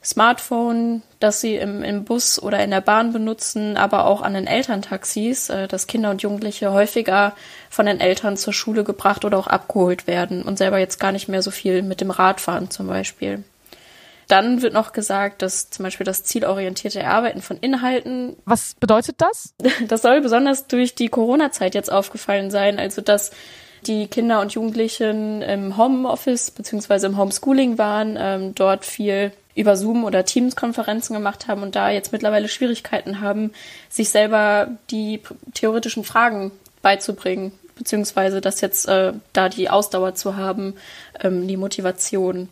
Smartphone, 0.05 1.01
das 1.19 1.41
sie 1.41 1.55
im, 1.55 1.83
im 1.83 2.05
Bus 2.05 2.41
oder 2.41 2.63
in 2.63 2.69
der 2.69 2.81
Bahn 2.81 3.11
benutzen, 3.11 3.75
aber 3.75 4.05
auch 4.05 4.21
an 4.21 4.35
den 4.35 4.45
Elterntaxis, 4.45 5.49
äh, 5.49 5.67
dass 5.67 5.87
Kinder 5.87 6.11
und 6.11 6.21
Jugendliche 6.21 6.71
häufiger 6.71 7.33
von 7.69 7.87
den 7.87 7.99
Eltern 7.99 8.37
zur 8.37 8.53
Schule 8.53 8.83
gebracht 8.83 9.25
oder 9.25 9.37
auch 9.37 9.47
abgeholt 9.47 10.05
werden 10.05 10.43
und 10.43 10.57
selber 10.57 10.77
jetzt 10.77 10.99
gar 10.99 11.11
nicht 11.11 11.27
mehr 11.27 11.41
so 11.41 11.51
viel 11.51 11.81
mit 11.81 12.01
dem 12.01 12.11
Rad 12.11 12.39
fahren 12.39 12.69
zum 12.69 12.87
Beispiel. 12.87 13.43
Dann 14.27 14.61
wird 14.61 14.73
noch 14.73 14.91
gesagt, 14.91 15.41
dass 15.41 15.69
zum 15.69 15.83
Beispiel 15.83 16.05
das 16.05 16.23
zielorientierte 16.23 16.99
Erarbeiten 16.99 17.41
von 17.41 17.57
Inhalten. 17.57 18.35
Was 18.45 18.75
bedeutet 18.79 19.21
das? 19.21 19.53
Das 19.87 20.01
soll 20.01 20.21
besonders 20.21 20.67
durch 20.67 20.95
die 20.95 21.09
Corona-Zeit 21.09 21.75
jetzt 21.75 21.91
aufgefallen 21.91 22.49
sein. 22.49 22.79
Also, 22.79 23.01
dass 23.01 23.31
die 23.85 24.07
Kinder 24.07 24.41
und 24.41 24.53
Jugendlichen 24.53 25.41
im 25.41 25.77
Homeoffice 25.77 26.51
beziehungsweise 26.51 27.07
im 27.07 27.17
Homeschooling 27.17 27.77
waren, 27.77 28.17
ähm, 28.19 28.55
dort 28.55 28.85
viel 28.85 29.31
über 29.55 29.77
Zoom 29.77 30.03
oder 30.03 30.25
Teams-Konferenzen 30.25 31.13
gemacht 31.13 31.47
haben 31.47 31.63
und 31.63 31.75
da 31.75 31.89
jetzt 31.89 32.11
mittlerweile 32.11 32.49
Schwierigkeiten 32.49 33.21
haben, 33.21 33.53
sich 33.89 34.09
selber 34.09 34.69
die 34.91 35.21
theoretischen 35.53 36.03
Fragen 36.03 36.51
beizubringen, 36.81 37.53
beziehungsweise 37.75 38.41
das 38.41 38.61
jetzt 38.61 38.87
äh, 38.87 39.13
da 39.33 39.49
die 39.49 39.69
Ausdauer 39.69 40.15
zu 40.15 40.35
haben, 40.35 40.75
ähm, 41.23 41.47
die 41.47 41.57
Motivation. 41.57 42.49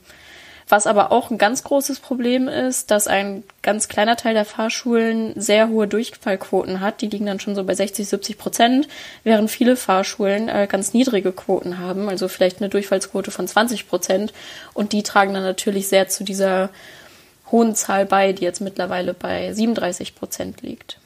Was 0.69 0.87
aber 0.87 1.11
auch 1.11 1.29
ein 1.29 1.37
ganz 1.37 1.63
großes 1.63 1.99
Problem 1.99 2.47
ist, 2.47 2.91
dass 2.91 3.07
ein 3.07 3.43
ganz 3.61 3.87
kleiner 3.87 4.15
Teil 4.15 4.33
der 4.33 4.45
Fahrschulen 4.45 5.33
sehr 5.35 5.69
hohe 5.69 5.87
Durchfallquoten 5.87 6.79
hat. 6.79 7.01
Die 7.01 7.07
liegen 7.07 7.25
dann 7.25 7.39
schon 7.39 7.55
so 7.55 7.63
bei 7.63 7.75
60, 7.75 8.07
70 8.07 8.37
Prozent, 8.37 8.87
während 9.23 9.51
viele 9.51 9.75
Fahrschulen 9.75 10.49
äh, 10.49 10.67
ganz 10.69 10.93
niedrige 10.93 11.31
Quoten 11.31 11.79
haben, 11.79 12.09
also 12.09 12.27
vielleicht 12.27 12.61
eine 12.61 12.69
Durchfallsquote 12.69 13.31
von 13.31 13.47
20 13.47 13.87
Prozent. 13.87 14.33
Und 14.73 14.93
die 14.93 15.03
tragen 15.03 15.33
dann 15.33 15.43
natürlich 15.43 15.87
sehr 15.87 16.07
zu 16.07 16.23
dieser 16.23 16.69
hohen 17.51 17.75
Zahl 17.75 18.05
bei, 18.05 18.33
die 18.33 18.43
jetzt 18.43 18.61
mittlerweile 18.61 19.13
bei 19.13 19.53
37 19.53 20.15
Prozent 20.15 20.61
liegt. 20.61 20.97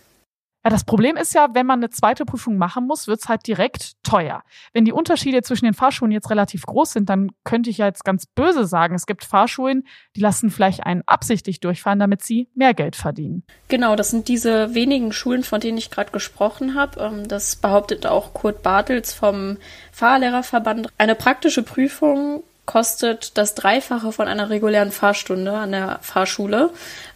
Ja, 0.68 0.72
das 0.72 0.84
Problem 0.84 1.16
ist 1.16 1.34
ja, 1.34 1.48
wenn 1.54 1.66
man 1.66 1.80
eine 1.80 1.90
zweite 1.92 2.26
Prüfung 2.26 2.58
machen 2.58 2.88
muss, 2.88 3.08
wird 3.08 3.22
es 3.22 3.30
halt 3.30 3.48
direkt 3.48 3.94
teuer. 4.04 4.44
Wenn 4.74 4.84
die 4.84 4.92
Unterschiede 4.92 5.42
zwischen 5.42 5.64
den 5.64 5.74
Fahrschulen 5.74 6.12
jetzt 6.12 6.30
relativ 6.30 6.66
groß 6.66 6.92
sind, 6.92 7.08
dann 7.08 7.32
könnte 7.46 7.70
ich 7.70 7.78
ja 7.78 7.86
jetzt 7.86 8.04
ganz 8.04 8.26
böse 8.26 8.66
sagen, 8.66 8.94
es 8.94 9.06
gibt 9.06 9.24
Fahrschulen, 9.24 9.88
die 10.18 10.20
lassen 10.20 10.50
vielleicht 10.50 10.86
einen 10.86 11.04
absichtlich 11.06 11.62
durchfahren, 11.62 12.00
damit 12.00 12.22
sie 12.22 12.50
mehr 12.54 12.74
Geld 12.74 12.98
verdienen. 12.98 13.44
Genau, 13.70 13.96
das 13.96 14.10
sind 14.10 14.28
diese 14.28 14.74
wenigen 14.74 15.14
Schulen, 15.14 15.44
von 15.44 15.62
denen 15.62 15.78
ich 15.78 15.90
gerade 15.90 16.12
gesprochen 16.12 16.76
habe. 16.76 17.00
Ähm, 17.00 17.30
das 17.30 17.56
behauptet 17.56 18.06
auch 18.06 18.34
Kurt 18.34 18.62
Bartels 18.62 19.14
vom 19.14 19.56
Fahrlehrerverband. 19.94 20.90
Eine 20.98 21.16
praktische 21.16 21.64
Prüfung 21.64 22.44
kostet 22.66 23.38
das 23.38 23.56
Dreifache 23.56 24.12
von 24.12 24.28
einer 24.28 24.50
regulären 24.50 24.92
Fahrstunde 24.92 25.54
an 25.54 25.72
der 25.72 26.00
Fahrschule. 26.02 26.72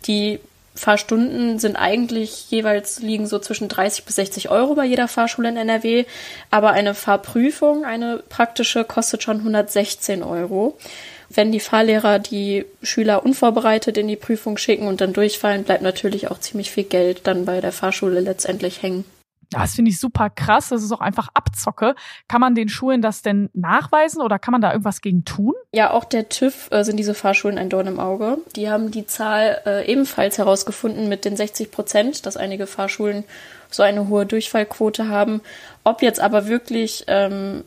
Die 0.07 0.39
Fahrstunden 0.73 1.59
sind 1.59 1.75
eigentlich 1.75 2.49
jeweils 2.49 2.99
liegen 2.99 3.27
so 3.27 3.39
zwischen 3.39 3.67
30 3.67 4.05
bis 4.05 4.15
60 4.15 4.49
Euro 4.49 4.75
bei 4.75 4.85
jeder 4.85 5.07
Fahrschule 5.07 5.49
in 5.49 5.57
NRW, 5.57 6.05
aber 6.49 6.71
eine 6.71 6.93
Fahrprüfung, 6.93 7.83
eine 7.83 8.23
praktische, 8.29 8.83
kostet 8.83 9.21
schon 9.21 9.37
116 9.37 10.23
Euro. 10.23 10.77
Wenn 11.29 11.51
die 11.51 11.59
Fahrlehrer 11.59 12.19
die 12.19 12.65
Schüler 12.81 13.25
unvorbereitet 13.25 13.97
in 13.97 14.07
die 14.07 14.15
Prüfung 14.15 14.57
schicken 14.57 14.87
und 14.87 15.01
dann 15.01 15.13
durchfallen, 15.13 15.63
bleibt 15.63 15.81
natürlich 15.81 16.29
auch 16.29 16.39
ziemlich 16.39 16.71
viel 16.71 16.83
Geld 16.83 17.21
dann 17.27 17.45
bei 17.45 17.61
der 17.61 17.71
Fahrschule 17.71 18.19
letztendlich 18.19 18.81
hängen. 18.81 19.05
Das 19.51 19.75
finde 19.75 19.91
ich 19.91 19.99
super 19.99 20.29
krass. 20.29 20.69
Das 20.69 20.81
ist 20.81 20.91
auch 20.91 21.01
einfach 21.01 21.27
Abzocke. 21.33 21.95
Kann 22.27 22.41
man 22.41 22.55
den 22.55 22.69
Schulen 22.69 23.01
das 23.01 23.21
denn 23.21 23.49
nachweisen 23.53 24.21
oder 24.21 24.39
kann 24.39 24.53
man 24.53 24.61
da 24.61 24.71
irgendwas 24.71 25.01
gegen 25.01 25.25
tun? 25.25 25.53
Ja, 25.73 25.91
auch 25.91 26.05
der 26.05 26.29
TÜV 26.29 26.69
äh, 26.71 26.83
sind 26.83 26.97
diese 26.97 27.13
Fahrschulen 27.13 27.57
ein 27.57 27.69
Dorn 27.69 27.87
im 27.87 27.99
Auge. 27.99 28.37
Die 28.55 28.69
haben 28.69 28.91
die 28.91 29.05
Zahl 29.05 29.61
äh, 29.65 29.91
ebenfalls 29.91 30.37
herausgefunden 30.37 31.09
mit 31.09 31.25
den 31.25 31.35
60 31.35 31.69
Prozent, 31.69 32.25
dass 32.25 32.37
einige 32.37 32.65
Fahrschulen 32.65 33.25
so 33.69 33.83
eine 33.83 34.07
hohe 34.07 34.25
Durchfallquote 34.25 35.09
haben. 35.09 35.41
Ob 35.83 36.01
jetzt 36.01 36.19
aber 36.19 36.47
wirklich 36.47 37.05
ähm, 37.07 37.63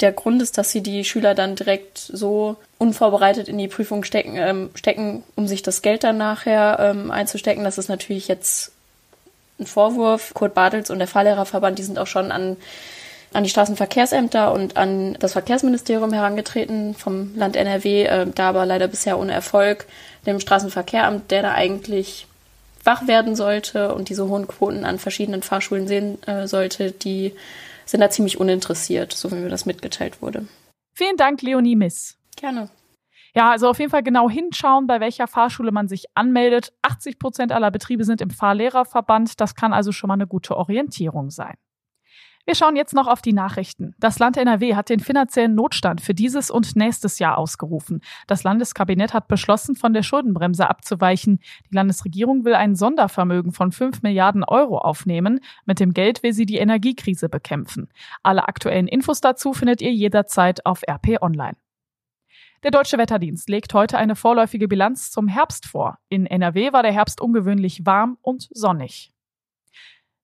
der 0.00 0.12
Grund 0.12 0.42
ist, 0.42 0.58
dass 0.58 0.70
sie 0.70 0.82
die 0.82 1.04
Schüler 1.04 1.34
dann 1.34 1.56
direkt 1.56 1.98
so 1.98 2.56
unvorbereitet 2.78 3.48
in 3.48 3.58
die 3.58 3.68
Prüfung 3.68 4.04
stecken, 4.04 4.36
ähm, 4.36 4.70
stecken 4.74 5.24
um 5.34 5.46
sich 5.46 5.62
das 5.62 5.82
Geld 5.82 6.04
dann 6.04 6.18
nachher 6.18 6.78
ähm, 6.80 7.10
einzustecken, 7.10 7.64
das 7.64 7.78
ist 7.78 7.88
natürlich 7.88 8.28
jetzt 8.28 8.72
ein 9.58 9.66
Vorwurf. 9.66 10.34
Kurt 10.34 10.54
Bartels 10.54 10.90
und 10.90 10.98
der 10.98 11.08
Fahrlehrerverband, 11.08 11.78
die 11.78 11.82
sind 11.82 11.98
auch 11.98 12.06
schon 12.06 12.30
an, 12.30 12.56
an 13.32 13.44
die 13.44 13.50
Straßenverkehrsämter 13.50 14.52
und 14.52 14.76
an 14.76 15.16
das 15.20 15.32
Verkehrsministerium 15.32 16.12
herangetreten 16.12 16.94
vom 16.94 17.34
Land 17.36 17.56
NRW, 17.56 18.04
äh, 18.04 18.26
da 18.34 18.50
aber 18.50 18.66
leider 18.66 18.88
bisher 18.88 19.18
ohne 19.18 19.32
Erfolg. 19.32 19.86
Dem 20.26 20.40
Straßenverkehramt, 20.40 21.30
der 21.30 21.42
da 21.42 21.52
eigentlich 21.52 22.26
wach 22.84 23.06
werden 23.06 23.36
sollte 23.36 23.94
und 23.94 24.08
diese 24.08 24.28
hohen 24.28 24.46
Quoten 24.48 24.84
an 24.84 24.98
verschiedenen 24.98 25.42
Fahrschulen 25.42 25.88
sehen 25.88 26.22
äh, 26.26 26.46
sollte, 26.46 26.92
die 26.92 27.34
sind 27.84 28.00
da 28.00 28.10
ziemlich 28.10 28.38
uninteressiert, 28.38 29.12
so 29.12 29.30
wie 29.30 29.36
mir 29.36 29.48
das 29.48 29.66
mitgeteilt 29.66 30.22
wurde. 30.22 30.46
Vielen 30.94 31.16
Dank, 31.16 31.42
Leonie 31.42 31.76
Miss. 31.76 32.16
Gerne. 32.36 32.68
Ja, 33.38 33.52
also 33.52 33.68
auf 33.68 33.78
jeden 33.78 33.92
Fall 33.92 34.02
genau 34.02 34.28
hinschauen, 34.28 34.88
bei 34.88 34.98
welcher 34.98 35.28
Fahrschule 35.28 35.70
man 35.70 35.86
sich 35.86 36.06
anmeldet. 36.16 36.72
80 36.82 37.20
Prozent 37.20 37.52
aller 37.52 37.70
Betriebe 37.70 38.02
sind 38.02 38.20
im 38.20 38.30
Fahrlehrerverband. 38.30 39.40
Das 39.40 39.54
kann 39.54 39.72
also 39.72 39.92
schon 39.92 40.08
mal 40.08 40.14
eine 40.14 40.26
gute 40.26 40.56
Orientierung 40.56 41.30
sein. 41.30 41.54
Wir 42.46 42.56
schauen 42.56 42.74
jetzt 42.74 42.94
noch 42.94 43.06
auf 43.06 43.22
die 43.22 43.32
Nachrichten. 43.32 43.94
Das 44.00 44.18
Land 44.18 44.38
NRW 44.38 44.74
hat 44.74 44.88
den 44.88 44.98
finanziellen 44.98 45.54
Notstand 45.54 46.00
für 46.00 46.14
dieses 46.14 46.50
und 46.50 46.74
nächstes 46.74 47.20
Jahr 47.20 47.38
ausgerufen. 47.38 48.00
Das 48.26 48.42
Landeskabinett 48.42 49.14
hat 49.14 49.28
beschlossen, 49.28 49.76
von 49.76 49.92
der 49.92 50.02
Schuldenbremse 50.02 50.68
abzuweichen. 50.68 51.38
Die 51.70 51.76
Landesregierung 51.76 52.44
will 52.44 52.54
ein 52.54 52.74
Sondervermögen 52.74 53.52
von 53.52 53.70
5 53.70 54.02
Milliarden 54.02 54.42
Euro 54.42 54.78
aufnehmen. 54.78 55.38
Mit 55.64 55.78
dem 55.78 55.94
Geld 55.94 56.24
will 56.24 56.32
sie 56.32 56.44
die 56.44 56.58
Energiekrise 56.58 57.28
bekämpfen. 57.28 57.88
Alle 58.24 58.48
aktuellen 58.48 58.88
Infos 58.88 59.20
dazu 59.20 59.52
findet 59.52 59.80
ihr 59.80 59.92
jederzeit 59.92 60.66
auf 60.66 60.82
RP 60.82 61.22
Online. 61.22 61.54
Der 62.64 62.72
Deutsche 62.72 62.98
Wetterdienst 62.98 63.48
legt 63.48 63.72
heute 63.72 63.98
eine 63.98 64.16
vorläufige 64.16 64.66
Bilanz 64.66 65.12
zum 65.12 65.28
Herbst 65.28 65.64
vor. 65.64 65.98
In 66.08 66.26
NRW 66.26 66.72
war 66.72 66.82
der 66.82 66.92
Herbst 66.92 67.20
ungewöhnlich 67.20 67.86
warm 67.86 68.18
und 68.20 68.48
sonnig. 68.50 69.12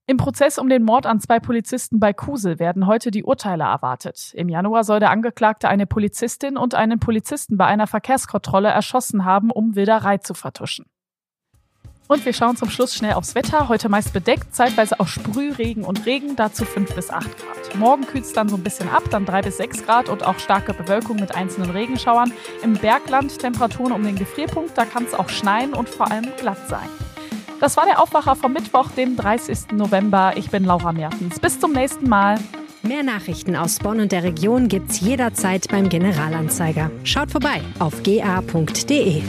Im 0.06 0.16
Prozess 0.16 0.58
um 0.58 0.68
den 0.68 0.82
Mord 0.82 1.06
an 1.06 1.20
zwei 1.20 1.38
Polizisten 1.38 2.00
bei 2.00 2.12
Kusel 2.12 2.58
werden 2.58 2.86
heute 2.88 3.12
die 3.12 3.22
Urteile 3.22 3.64
erwartet. 3.64 4.32
Im 4.34 4.48
Januar 4.48 4.82
soll 4.82 4.98
der 4.98 5.10
Angeklagte 5.10 5.68
eine 5.68 5.86
Polizistin 5.86 6.56
und 6.56 6.74
einen 6.74 6.98
Polizisten 6.98 7.56
bei 7.56 7.66
einer 7.66 7.86
Verkehrskontrolle 7.86 8.68
erschossen 8.68 9.24
haben, 9.24 9.50
um 9.50 9.76
Wilderei 9.76 10.18
zu 10.18 10.34
vertuschen. 10.34 10.86
Und 12.06 12.24
wir 12.26 12.34
schauen 12.34 12.56
zum 12.56 12.68
Schluss 12.68 12.94
schnell 12.94 13.14
aufs 13.14 13.34
Wetter. 13.34 13.68
Heute 13.68 13.88
meist 13.88 14.12
bedeckt, 14.12 14.54
zeitweise 14.54 15.00
auch 15.00 15.08
Sprühregen 15.08 15.84
und 15.84 16.04
Regen, 16.04 16.36
dazu 16.36 16.64
5 16.64 16.94
bis 16.94 17.10
8 17.10 17.24
Grad. 17.24 17.76
Morgen 17.76 18.06
kühlt 18.06 18.24
es 18.24 18.32
dann 18.32 18.48
so 18.48 18.56
ein 18.56 18.62
bisschen 18.62 18.90
ab, 18.90 19.04
dann 19.10 19.24
3 19.24 19.42
bis 19.42 19.56
6 19.56 19.86
Grad 19.86 20.08
und 20.08 20.24
auch 20.24 20.38
starke 20.38 20.74
Bewölkung 20.74 21.16
mit 21.16 21.34
einzelnen 21.34 21.70
Regenschauern. 21.70 22.32
Im 22.62 22.74
Bergland 22.74 23.38
Temperaturen 23.38 23.92
um 23.92 24.02
den 24.02 24.16
Gefrierpunkt, 24.16 24.76
da 24.76 24.84
kann 24.84 25.04
es 25.04 25.14
auch 25.14 25.30
schneien 25.30 25.72
und 25.72 25.88
vor 25.88 26.10
allem 26.10 26.26
glatt 26.36 26.68
sein. 26.68 26.88
Das 27.60 27.76
war 27.78 27.86
der 27.86 28.02
Aufwacher 28.02 28.36
vom 28.36 28.52
Mittwoch, 28.52 28.90
dem 28.90 29.16
30. 29.16 29.72
November. 29.72 30.34
Ich 30.36 30.50
bin 30.50 30.64
Laura 30.64 30.92
Mertens. 30.92 31.40
Bis 31.40 31.58
zum 31.58 31.72
nächsten 31.72 32.08
Mal. 32.08 32.38
Mehr 32.82 33.02
Nachrichten 33.02 33.56
aus 33.56 33.78
Bonn 33.78 34.00
und 34.00 34.12
der 34.12 34.22
Region 34.22 34.68
gibt's 34.68 35.00
jederzeit 35.00 35.68
beim 35.68 35.88
Generalanzeiger. 35.88 36.90
Schaut 37.02 37.30
vorbei 37.30 37.62
auf 37.78 38.02
ga.de. 38.02 39.22